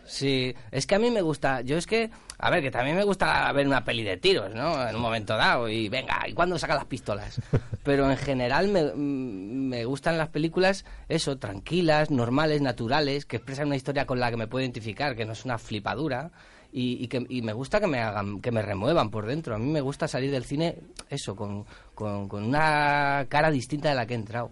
Sí, 0.08 0.54
es 0.70 0.86
que 0.86 0.94
a 0.94 0.98
mí 0.98 1.10
me 1.10 1.20
gusta, 1.20 1.60
yo 1.60 1.76
es 1.76 1.86
que, 1.86 2.10
a 2.38 2.50
ver, 2.50 2.62
que 2.62 2.70
también 2.70 2.96
me 2.96 3.04
gusta 3.04 3.52
ver 3.52 3.66
una 3.66 3.84
peli 3.84 4.02
de 4.02 4.16
tiros, 4.16 4.54
¿no? 4.54 4.88
En 4.88 4.96
un 4.96 5.02
momento 5.02 5.36
dado, 5.36 5.68
y 5.68 5.90
venga, 5.90 6.26
¿y 6.26 6.32
cuándo 6.32 6.58
saca 6.58 6.74
las 6.74 6.86
pistolas? 6.86 7.40
Pero 7.84 8.10
en 8.10 8.16
general 8.16 8.68
me, 8.68 8.84
mm, 8.84 9.68
me 9.68 9.84
gustan 9.84 10.16
las 10.16 10.28
películas, 10.28 10.86
eso, 11.10 11.36
tranquilas, 11.36 12.10
normales, 12.10 12.62
naturales, 12.62 13.26
que 13.26 13.36
expresan 13.36 13.66
una 13.66 13.76
historia 13.76 14.06
con 14.06 14.18
la 14.18 14.30
que 14.30 14.38
me 14.38 14.46
puedo 14.46 14.62
identificar, 14.62 15.14
que 15.14 15.26
no 15.26 15.32
es 15.32 15.44
una 15.44 15.58
flipadura, 15.58 16.30
y, 16.72 17.02
y 17.04 17.08
que 17.08 17.26
y 17.28 17.42
me 17.42 17.52
gusta 17.52 17.78
que 17.78 17.86
me 17.86 18.00
hagan, 18.00 18.40
que 18.40 18.50
me 18.50 18.62
remuevan 18.62 19.10
por 19.10 19.26
dentro. 19.26 19.54
A 19.54 19.58
mí 19.58 19.70
me 19.70 19.82
gusta 19.82 20.08
salir 20.08 20.30
del 20.30 20.44
cine, 20.44 20.76
eso, 21.10 21.36
con, 21.36 21.66
con, 21.94 22.28
con 22.28 22.44
una 22.44 23.26
cara 23.28 23.50
distinta 23.50 23.90
de 23.90 23.94
la 23.94 24.06
que 24.06 24.14
he 24.14 24.16
entrado. 24.16 24.50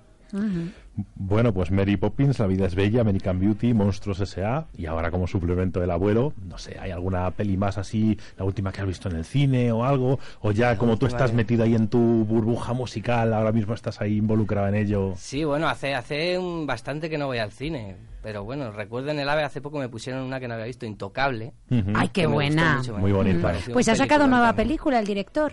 Bueno, 1.14 1.52
pues 1.52 1.70
Mary 1.70 1.96
Poppins, 1.98 2.38
La 2.38 2.46
vida 2.46 2.66
es 2.66 2.74
bella, 2.74 3.02
American 3.02 3.38
Beauty, 3.38 3.74
Monstruos 3.74 4.20
S.A. 4.20 4.66
y 4.76 4.86
ahora 4.86 5.10
como 5.10 5.26
suplemento 5.26 5.78
del 5.78 5.90
abuelo, 5.90 6.32
no 6.48 6.56
sé, 6.56 6.78
¿hay 6.78 6.90
alguna 6.90 7.30
peli 7.32 7.56
más 7.58 7.76
así, 7.76 8.18
la 8.38 8.44
última 8.44 8.72
que 8.72 8.80
has 8.80 8.86
visto 8.86 9.08
en 9.10 9.16
el 9.16 9.24
cine 9.26 9.70
o 9.72 9.84
algo? 9.84 10.18
O 10.40 10.52
ya 10.52 10.78
como 10.78 10.96
tú 10.96 11.06
estás 11.06 11.32
metido 11.34 11.64
ahí 11.64 11.74
en 11.74 11.88
tu 11.88 11.98
burbuja 12.24 12.72
musical, 12.72 13.34
ahora 13.34 13.52
mismo 13.52 13.74
estás 13.74 14.00
ahí 14.00 14.16
involucrado 14.16 14.68
en 14.68 14.74
ello. 14.74 15.12
Sí, 15.16 15.44
bueno, 15.44 15.68
hace, 15.68 15.94
hace 15.94 16.38
un- 16.38 16.66
bastante 16.66 17.10
que 17.10 17.18
no 17.18 17.26
voy 17.26 17.38
al 17.38 17.52
cine. 17.52 17.96
Pero 18.22 18.42
bueno, 18.42 18.72
recuerdo 18.72 19.10
en 19.10 19.20
el 19.20 19.28
AVE 19.28 19.44
hace 19.44 19.60
poco 19.60 19.78
me 19.78 19.88
pusieron 19.88 20.22
una 20.24 20.40
que 20.40 20.48
no 20.48 20.54
había 20.54 20.66
visto, 20.66 20.84
Intocable. 20.86 21.52
Ay, 21.94 22.08
qué 22.08 22.22
que 22.22 22.28
me 22.28 22.34
gustó 22.34 22.34
buena. 22.34 22.76
mucho, 22.78 22.96
Muy 22.98 23.12
bonita. 23.12 23.52
Pues 23.72 23.88
ha 23.88 23.94
sacado 23.94 24.26
nueva 24.26 24.46
también. 24.48 24.68
película 24.68 24.98
el 24.98 25.06
director. 25.06 25.52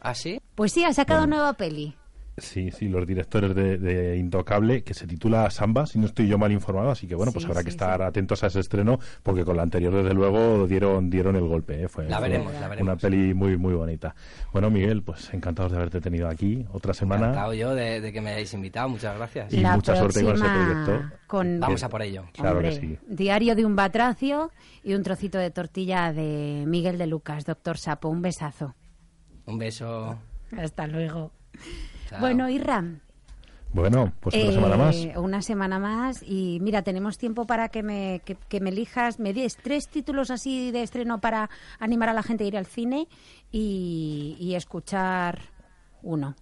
¿Ah, 0.00 0.14
sí? 0.14 0.40
Pues 0.56 0.72
sí, 0.72 0.84
ha 0.84 0.92
sacado 0.92 1.26
nueva 1.26 1.52
peli. 1.54 1.94
Sí, 2.38 2.70
sí, 2.70 2.88
los 2.88 3.06
directores 3.06 3.54
de, 3.54 3.76
de 3.76 4.16
Intocable, 4.16 4.82
que 4.84 4.94
se 4.94 5.06
titula 5.06 5.50
Samba, 5.50 5.84
si 5.86 5.98
no 5.98 6.06
estoy 6.06 6.26
yo 6.28 6.38
mal 6.38 6.50
informado, 6.50 6.90
así 6.90 7.06
que 7.06 7.14
bueno, 7.14 7.30
pues 7.30 7.44
Sí, 7.44 7.50
habrá 7.50 7.60
sí, 7.60 7.64
que 7.66 7.70
estar 7.70 7.98
sí. 7.98 8.04
atentos 8.04 8.42
a 8.42 8.46
ese 8.46 8.60
estreno, 8.60 8.98
porque 9.22 9.44
con 9.44 9.54
la 9.56 9.62
anterior, 9.62 9.94
desde 9.94 10.14
luego, 10.14 10.66
dieron, 10.66 11.10
dieron 11.10 11.36
el 11.36 11.46
golpe. 11.46 11.82
¿eh? 11.82 11.88
Fue, 11.88 12.08
La 12.08 12.18
fue 12.18 12.28
veremos, 12.30 12.54
la 12.54 12.68
veremos. 12.68 12.88
Una 12.90 12.96
peli 12.96 13.34
muy, 13.34 13.58
muy 13.58 13.74
bonita. 13.74 14.14
Bueno, 14.50 14.70
Miguel, 14.70 15.02
pues 15.02 15.32
encantados 15.34 15.72
de 15.72 15.76
haberte 15.78 16.00
tenido 16.00 16.26
aquí 16.26 16.64
otra 16.72 16.94
semana. 16.94 17.26
Encantado 17.26 17.52
yo 17.52 17.74
de, 17.74 18.00
de 18.00 18.12
que 18.12 18.20
me 18.22 18.30
hayáis 18.30 18.54
invitado, 18.54 18.88
muchas 18.88 19.14
gracias. 19.14 19.52
Y 19.52 19.58
La 19.60 19.76
mucha 19.76 19.94
suerte 19.94 20.24
con 20.24 20.34
ese 20.34 20.44
proyecto. 20.44 21.10
con- 21.26 21.60
Vamos 21.60 21.82
a 21.82 21.88
por 21.90 22.00
ello. 22.00 22.24
Claro 22.32 22.56
Hombre, 22.56 22.70
que 22.70 22.80
sí. 22.80 22.98
Diario 23.08 23.54
de 23.54 23.66
un 23.66 23.76
batracio 23.76 24.50
y 24.82 24.94
un 24.94 25.02
trocito 25.02 25.36
de 25.36 25.50
tortilla 25.50 26.14
de 26.14 26.64
Miguel 26.66 26.96
de 26.96 27.06
Lucas, 27.08 27.44
doctor 27.44 27.76
Sapo. 27.76 28.08
Un 28.08 28.22
besazo. 28.22 28.74
Un 29.44 29.58
beso. 29.58 30.18
Hasta 30.56 30.86
luego. 30.86 31.30
Chao. 32.12 32.20
Bueno, 32.20 32.48
Irram. 32.48 33.00
Bueno, 33.72 34.12
pues 34.20 34.34
eh, 34.34 34.52
semana 34.52 34.76
más. 34.76 34.96
Una 35.16 35.40
semana 35.40 35.78
más. 35.78 36.22
Y 36.22 36.58
mira, 36.60 36.82
tenemos 36.82 37.16
tiempo 37.16 37.46
para 37.46 37.70
que 37.70 37.82
me, 37.82 38.20
que, 38.24 38.36
que 38.36 38.60
me 38.60 38.68
elijas, 38.70 39.18
me 39.18 39.32
des 39.32 39.56
tres 39.56 39.88
títulos 39.88 40.30
así 40.30 40.70
de 40.70 40.82
estreno 40.82 41.20
para 41.20 41.48
animar 41.78 42.10
a 42.10 42.12
la 42.12 42.22
gente 42.22 42.44
a 42.44 42.46
ir 42.46 42.56
al 42.56 42.66
cine 42.66 43.08
y, 43.50 44.36
y 44.38 44.54
escuchar 44.54 45.40
uno. 46.02 46.34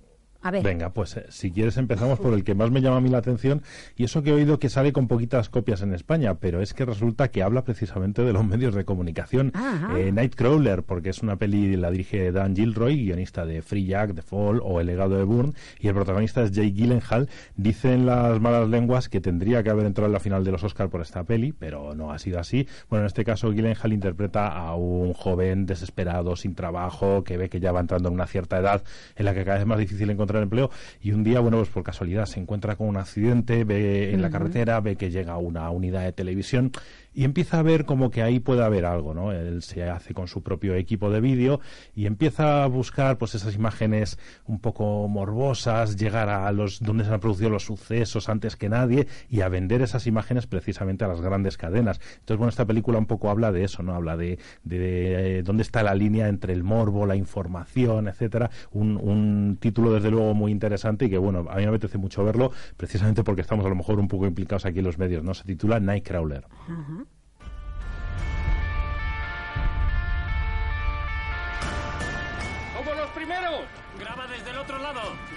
A 0.43 0.51
ver. 0.51 0.63
Venga, 0.63 0.91
pues 0.91 1.17
eh, 1.17 1.27
si 1.29 1.51
quieres 1.51 1.77
empezamos 1.77 2.19
por 2.19 2.33
el 2.33 2.45
que 2.45 2.55
más 2.55 2.71
me 2.71 2.81
llama 2.81 2.97
a 2.97 3.01
mí 3.01 3.11
la 3.11 3.19
atención 3.19 3.63
y 3.97 4.05
eso 4.05 4.23
que 4.23 4.31
he 4.31 4.33
oído 4.33 4.59
que 4.59 4.69
sale 4.71 4.93
con 4.93 5.07
poquitas 5.07 5.49
copias 5.51 5.83
en 5.83 5.93
España, 5.93 6.35
pero 6.35 6.63
es 6.63 6.73
que 6.73 6.87
resulta 6.87 7.29
que 7.29 7.43
habla 7.43 7.63
precisamente 7.63 8.23
de 8.23 8.33
los 8.33 8.45
medios 8.47 8.75
de 8.75 8.85
comunicación. 8.85 9.53
Ajá. 9.55 9.99
Eh, 9.99 10.13
Nightcrawler, 10.13 10.83
porque 10.83 11.11
es 11.11 11.23
una 11.23 11.37
peli, 11.37 11.77
la 11.77 11.91
dirige 11.91 12.33
Dan 12.33 12.57
Gilroy, 12.57 13.05
guionista 13.05 13.45
de 13.45 13.61
Free 13.61 13.87
Jack, 13.87 14.15
The 14.15 14.23
Fall 14.23 14.61
o 14.63 14.81
El 14.81 14.87
legado 14.87 15.17
de 15.17 15.25
Bourne, 15.25 15.53
y 15.79 15.89
el 15.89 15.95
protagonista 15.95 16.43
es 16.43 16.53
Jake 16.53 16.73
Gyllenhaal. 16.73 17.29
Dicen 17.57 18.07
las 18.07 18.41
malas 18.41 18.69
lenguas 18.69 19.09
que 19.09 19.21
tendría 19.21 19.63
que 19.63 19.71
haber 19.71 19.87
entrado 19.87 20.07
en 20.07 20.13
la 20.15 20.21
final 20.21 20.43
de 20.43 20.53
los 20.53 20.65
Oscar 20.65 20.89
por 20.89 21.03
esta 21.03 21.25
peli, 21.25 21.53
pero 21.53 21.95
no 21.95 22.13
ha 22.13 22.19
sido 22.19 22.39
así. 22.39 22.67
Bueno, 22.89 23.03
en 23.03 23.07
este 23.09 23.25
caso 23.25 23.51
Gyllenhaal 23.53 23.93
interpreta 23.93 24.49
a 24.49 24.75
un 24.75 25.13
joven 25.13 25.67
desesperado, 25.67 26.35
sin 26.37 26.55
trabajo, 26.55 27.25
que 27.25 27.37
ve 27.37 27.51
que 27.51 27.61
ya 27.61 27.73
va 27.73 27.81
entrando 27.81 28.09
en 28.09 28.15
una 28.15 28.27
cierta 28.27 28.59
edad 28.59 28.83
en 29.17 29.25
la 29.27 29.35
que 29.35 29.45
cada 29.45 29.57
vez 29.57 29.63
es 29.63 29.67
más 29.67 29.79
difícil 29.79 30.09
encontrar 30.09 30.30
empleo 30.39 30.71
y 31.03 31.13
un 31.13 31.25
día, 31.25 31.41
bueno, 31.41 31.59
pues 31.59 31.69
por 31.71 31.83
casualidad 31.83 32.27
se 32.27 32.41
encuentra 32.41 32.77
con 32.77 32.89
un 32.89 32.97
accidente, 32.97 33.65
ve 33.65 34.13
en 34.13 34.23
la 34.23 34.31
carretera, 34.31 34.81
ve 34.81 34.97
que 34.97 35.11
llega 35.11 35.37
una 35.39 35.71
unidad 35.71 36.05
de 36.05 36.13
televisión 36.13 36.73
y 37.13 37.25
empieza 37.25 37.59
a 37.59 37.63
ver 37.63 37.85
como 37.85 38.11
que 38.11 38.23
ahí 38.23 38.41
puede 38.41 38.65
haber 38.65 38.85
algo, 38.85 39.15
¿no? 39.15 39.33
Él 39.33 39.63
se 39.63 39.85
hace 39.89 40.15
con 40.15 40.29
su 40.29 40.43
propio 40.43 40.75
equipo 40.75 41.11
de 41.11 41.21
vídeo 41.21 41.61
y 41.95 42.07
empieza 42.07 42.63
a 42.63 42.67
buscar 42.67 43.19
pues 43.19 43.35
esas 43.35 43.55
imágenes 43.55 44.19
un 44.47 44.61
poco 44.61 45.09
morbosas, 45.09 45.97
llegar 45.97 46.29
a 46.29 46.51
los 46.53 46.81
donde 46.81 47.05
se 47.05 47.13
han 47.13 47.21
producido 47.21 47.51
los 47.51 47.65
sucesos 47.65 48.29
antes 48.29 48.57
que 48.57 48.69
nadie 48.69 49.07
y 49.29 49.41
a 49.41 49.49
vender 49.49 49.83
esas 49.83 50.07
imágenes 50.07 50.47
precisamente 50.47 51.05
a 51.05 51.09
las 51.09 51.21
grandes 51.21 51.57
cadenas. 51.57 52.01
Entonces, 52.21 52.39
bueno, 52.39 52.51
esta 52.51 52.65
película 52.65 52.99
un 52.99 53.07
poco 53.07 53.31
habla 53.31 53.53
de 53.53 53.65
eso, 53.65 53.83
¿no? 53.83 53.95
Habla 53.95 54.17
de, 54.17 54.39
de, 54.63 55.39
eh, 55.39 55.43
dónde 55.43 55.63
está 55.63 55.83
la 55.83 55.95
línea 55.95 56.29
entre 56.29 56.53
el 56.53 56.63
morbo, 56.63 57.07
la 57.07 57.17
información, 57.17 58.09
etcétera. 58.09 58.51
Un, 58.73 58.97
un 58.97 59.59
título 59.61 59.93
desde 59.93 60.11
luego 60.11 60.35
muy 60.35 60.53
interesante 60.53 61.07
y 61.07 61.11
que 61.11 61.19
bueno, 61.19 61.47
a 61.51 61.57
mí 61.57 61.63
me 61.63 61.69
apetece 61.69 61.99
mucho 61.99 62.25
verlo 62.25 62.53
precisamente 62.77 63.25
porque 63.25 63.43
estamos 63.43 63.67
a 63.67 63.69
lo 63.69 63.75
mejor 63.75 63.99
un 63.99 64.09
poco 64.09 64.27
implicados 64.27 64.65
aquí 64.65 64.79
en 64.79 64.85
los 64.85 64.99
medios, 64.99 65.25
¿no? 65.25 65.35
Se 65.35 65.45
titula 65.45 65.81
Nightcrawler. 65.81 66.45
¡Como 66.67 67.10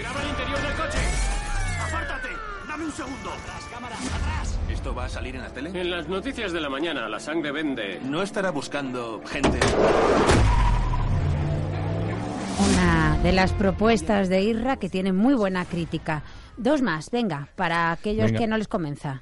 Graba 0.03 0.21
el 0.21 0.29
interior 0.31 0.61
del 0.61 0.73
coche. 0.73 0.97
¡Apártate! 1.87 2.27
¡Dame 2.67 2.83
un 2.83 2.91
segundo! 2.91 3.29
¡Atrás, 3.31 3.69
cámara! 3.71 3.95
¡Atrás! 3.95 4.59
¿Esto 4.69 4.93
va 4.93 5.05
a 5.05 5.09
salir 5.09 5.35
en 5.37 5.41
la 5.43 5.49
tele? 5.49 5.69
En 5.79 5.89
las 5.91 6.09
noticias 6.09 6.51
de 6.51 6.59
la 6.59 6.67
mañana, 6.69 7.07
la 7.07 7.21
sangre 7.21 7.53
vende. 7.53 8.01
¿No 8.03 8.21
estará 8.21 8.51
buscando 8.51 9.21
gente? 9.25 9.59
Una 12.69 13.17
de 13.23 13.31
las 13.31 13.53
propuestas 13.53 14.27
de 14.27 14.41
Irra 14.41 14.75
que 14.75 14.89
tiene 14.89 15.13
muy 15.13 15.35
buena 15.35 15.63
crítica. 15.63 16.23
Dos 16.57 16.81
más, 16.81 17.09
venga, 17.09 17.47
para 17.55 17.93
aquellos 17.93 18.25
Venga. 18.25 18.39
que 18.39 18.47
no 18.47 18.57
les 18.57 18.67
convenza. 18.67 19.21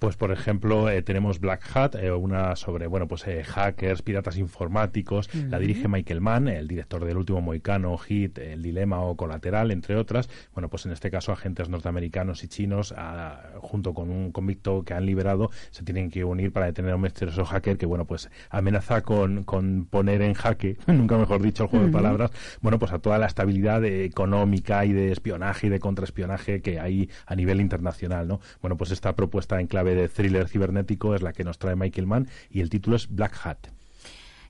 Pues 0.00 0.16
por 0.16 0.32
ejemplo 0.32 0.88
eh, 0.88 1.02
tenemos 1.02 1.40
Black 1.40 1.76
Hat, 1.76 1.94
eh, 1.94 2.10
una 2.10 2.56
sobre 2.56 2.86
bueno 2.86 3.06
pues 3.06 3.26
eh, 3.26 3.44
hackers, 3.44 4.00
piratas 4.00 4.38
informáticos. 4.38 5.28
La 5.50 5.58
dirige 5.58 5.88
Michael 5.88 6.22
Mann, 6.22 6.48
el 6.48 6.68
director 6.68 7.04
del 7.04 7.18
último 7.18 7.42
Moicano, 7.42 7.98
Hit, 7.98 8.38
El 8.38 8.62
Dilema 8.62 9.02
o 9.02 9.14
Colateral, 9.14 9.70
entre 9.70 9.96
otras. 9.96 10.30
Bueno 10.54 10.70
pues 10.70 10.86
en 10.86 10.92
este 10.92 11.10
caso 11.10 11.32
agentes 11.32 11.68
norteamericanos 11.68 12.42
y 12.44 12.48
chinos, 12.48 12.94
ah, 12.96 13.42
junto 13.58 13.92
con 13.92 14.08
un 14.08 14.32
convicto 14.32 14.84
que 14.84 14.94
han 14.94 15.04
liberado, 15.04 15.50
se 15.70 15.84
tienen 15.84 16.10
que 16.10 16.24
unir 16.24 16.50
para 16.50 16.64
detener 16.64 16.92
a 16.92 16.96
un 16.96 17.02
misterioso 17.02 17.44
hacker 17.44 17.76
que 17.76 17.84
bueno 17.84 18.06
pues 18.06 18.30
amenaza 18.48 19.02
con, 19.02 19.44
con 19.44 19.84
poner 19.84 20.22
en 20.22 20.32
jaque, 20.32 20.78
nunca 20.86 21.18
mejor 21.18 21.42
dicho 21.42 21.64
el 21.64 21.68
juego 21.68 21.84
de 21.84 21.92
palabras, 21.92 22.30
bueno 22.62 22.78
pues 22.78 22.92
a 22.92 23.00
toda 23.00 23.18
la 23.18 23.26
estabilidad 23.26 23.84
económica 23.84 24.86
y 24.86 24.94
de 24.94 25.12
espionaje 25.12 25.66
y 25.66 25.70
de 25.70 25.78
contraespionaje 25.78 26.62
que 26.62 26.80
hay 26.80 27.10
a 27.26 27.34
nivel 27.34 27.60
internacional, 27.60 28.26
¿no? 28.26 28.40
Bueno 28.62 28.78
pues 28.78 28.92
esta 28.92 29.14
propuesta 29.14 29.60
en 29.60 29.66
clave 29.66 29.89
de 29.94 30.08
thriller 30.08 30.48
cibernético 30.48 31.14
es 31.14 31.22
la 31.22 31.32
que 31.32 31.44
nos 31.44 31.58
trae 31.58 31.76
Michael 31.76 32.06
Mann 32.06 32.28
y 32.50 32.60
el 32.60 32.70
título 32.70 32.96
es 32.96 33.08
Black 33.08 33.38
Hat. 33.44 33.68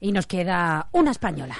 Y 0.00 0.12
nos 0.12 0.26
queda 0.26 0.88
una 0.92 1.11
española. 1.11 1.57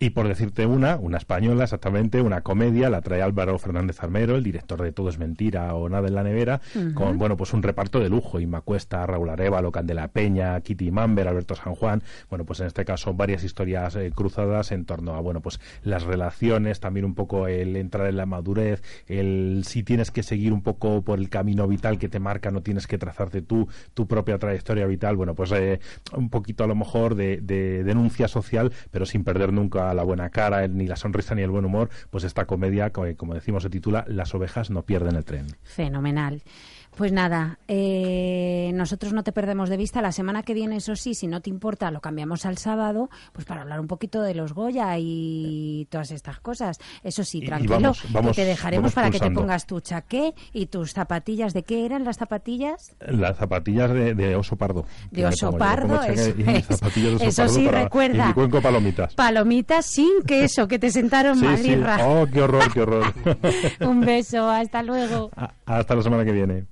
Y 0.00 0.10
por 0.10 0.28
decirte 0.28 0.64
una, 0.64 0.96
una 0.96 1.18
española 1.18 1.64
exactamente, 1.64 2.22
una 2.22 2.42
comedia, 2.42 2.88
la 2.88 3.00
trae 3.00 3.20
Álvaro 3.20 3.58
Fernández 3.58 4.00
Armero, 4.00 4.36
el 4.36 4.44
director 4.44 4.80
de 4.80 4.92
Todo 4.92 5.08
es 5.08 5.18
Mentira 5.18 5.74
o 5.74 5.88
Nada 5.88 6.06
en 6.06 6.14
la 6.14 6.22
Nevera, 6.22 6.60
con, 6.94 7.18
bueno, 7.18 7.36
pues 7.36 7.52
un 7.52 7.64
reparto 7.64 7.98
de 7.98 8.08
lujo, 8.08 8.38
Inma 8.38 8.60
Cuesta, 8.60 9.04
Raúl 9.06 9.28
Arevalo, 9.28 9.72
Candela 9.72 10.06
Peña, 10.06 10.60
Kitty 10.60 10.92
Mamber, 10.92 11.26
Alberto 11.26 11.56
San 11.56 11.74
Juan, 11.74 12.04
bueno, 12.30 12.44
pues 12.44 12.60
en 12.60 12.68
este 12.68 12.84
caso 12.84 13.12
varias 13.14 13.42
historias 13.42 13.96
eh, 13.96 14.12
cruzadas 14.14 14.70
en 14.70 14.84
torno 14.84 15.14
a, 15.14 15.20
bueno, 15.20 15.40
pues 15.40 15.58
las 15.82 16.04
relaciones, 16.04 16.78
también 16.78 17.04
un 17.04 17.16
poco 17.16 17.48
el 17.48 17.74
entrar 17.74 18.06
en 18.06 18.18
la 18.18 18.26
madurez, 18.26 18.84
el 19.08 19.62
si 19.64 19.82
tienes 19.82 20.12
que 20.12 20.22
seguir 20.22 20.52
un 20.52 20.62
poco 20.62 21.02
por 21.02 21.18
el 21.18 21.28
camino 21.28 21.66
vital 21.66 21.98
que 21.98 22.08
te 22.08 22.20
marca, 22.20 22.52
no 22.52 22.62
tienes 22.62 22.86
que 22.86 22.98
trazarte 22.98 23.42
tú, 23.42 23.66
tu 23.94 24.06
propia 24.06 24.38
trayectoria 24.38 24.86
vital, 24.86 25.16
bueno, 25.16 25.34
pues 25.34 25.50
eh, 25.50 25.80
un 26.16 26.30
poquito 26.30 26.62
a 26.62 26.68
lo 26.68 26.76
mejor 26.76 27.16
de, 27.16 27.40
de 27.40 27.82
denuncia 27.82 28.28
social, 28.28 28.72
pero 28.92 29.04
sin 29.04 29.24
perder 29.24 29.52
nunca 29.52 29.87
la 29.94 30.02
buena 30.04 30.30
cara, 30.30 30.64
el- 30.64 30.76
ni 30.76 30.86
la 30.86 30.96
sonrisa 30.96 31.34
ni 31.34 31.42
el 31.42 31.50
buen 31.50 31.64
humor, 31.64 31.90
pues 32.10 32.24
esta 32.24 32.44
comedia, 32.46 32.90
co- 32.90 33.06
como 33.16 33.34
decimos, 33.34 33.62
se 33.62 33.70
titula 33.70 34.04
Las 34.08 34.34
ovejas 34.34 34.70
no 34.70 34.82
pierden 34.82 35.16
el 35.16 35.24
tren. 35.24 35.46
Fenomenal. 35.62 36.42
Pues 36.96 37.12
nada, 37.12 37.60
eh, 37.68 38.72
nosotros 38.74 39.12
no 39.12 39.22
te 39.22 39.30
perdemos 39.30 39.68
de 39.68 39.76
vista. 39.76 40.02
La 40.02 40.10
semana 40.10 40.42
que 40.42 40.52
viene, 40.52 40.76
eso 40.76 40.96
sí, 40.96 41.14
si 41.14 41.28
no 41.28 41.40
te 41.40 41.48
importa, 41.48 41.92
lo 41.92 42.00
cambiamos 42.00 42.44
al 42.44 42.58
sábado, 42.58 43.08
pues 43.32 43.44
para 43.46 43.60
hablar 43.62 43.78
un 43.78 43.86
poquito 43.86 44.20
de 44.22 44.34
los 44.34 44.52
Goya 44.52 44.96
y 44.98 45.86
todas 45.90 46.10
estas 46.10 46.40
cosas. 46.40 46.78
Eso 47.04 47.22
sí, 47.22 47.38
y 47.38 47.46
tranquilo, 47.46 47.74
vamos- 47.74 48.04
vamos- 48.12 48.34
que 48.36 48.42
te 48.42 48.48
dejaremos 48.48 48.92
para 48.94 49.10
que 49.10 49.20
te 49.20 49.30
pongas 49.30 49.66
tu 49.66 49.78
chaqué 49.80 50.34
y 50.52 50.66
tus 50.66 50.92
zapatillas. 50.92 51.54
¿De 51.54 51.62
qué 51.62 51.86
eran 51.86 52.02
las 52.04 52.16
zapatillas? 52.16 52.96
Las 53.00 53.36
zapatillas 53.36 53.92
de, 53.92 54.14
de 54.14 54.34
oso 54.34 54.56
pardo. 54.56 54.84
De 55.12 55.24
oso 55.26 55.52
pardo, 55.56 56.02
eso 56.02 56.30
y 56.36 56.42
mis 56.42 56.56
es. 56.58 56.66
zapatillas 56.66 57.10
de 57.10 57.16
oso 57.16 57.24
Eso 57.26 57.42
pardo 57.42 57.54
sí, 57.54 57.68
recuerda. 57.68 58.24
Y 58.24 58.28
mi 58.28 58.34
cuenco 58.34 58.60
palomitas. 58.60 59.14
Palomitas 59.14 59.77
sin 59.82 60.22
queso, 60.26 60.68
que 60.68 60.78
te 60.78 60.90
sentaron 60.90 61.38
Sí, 61.38 61.44
mal, 61.44 61.58
sí. 61.58 61.76
Oh, 62.02 62.26
qué 62.32 62.42
horror, 62.42 62.72
qué 62.72 62.80
horror. 62.82 63.12
Un 63.80 64.00
beso, 64.00 64.48
hasta 64.48 64.82
luego. 64.82 65.30
Hasta 65.66 65.94
la 65.94 66.02
semana 66.02 66.24
que 66.24 66.32
viene. 66.32 66.64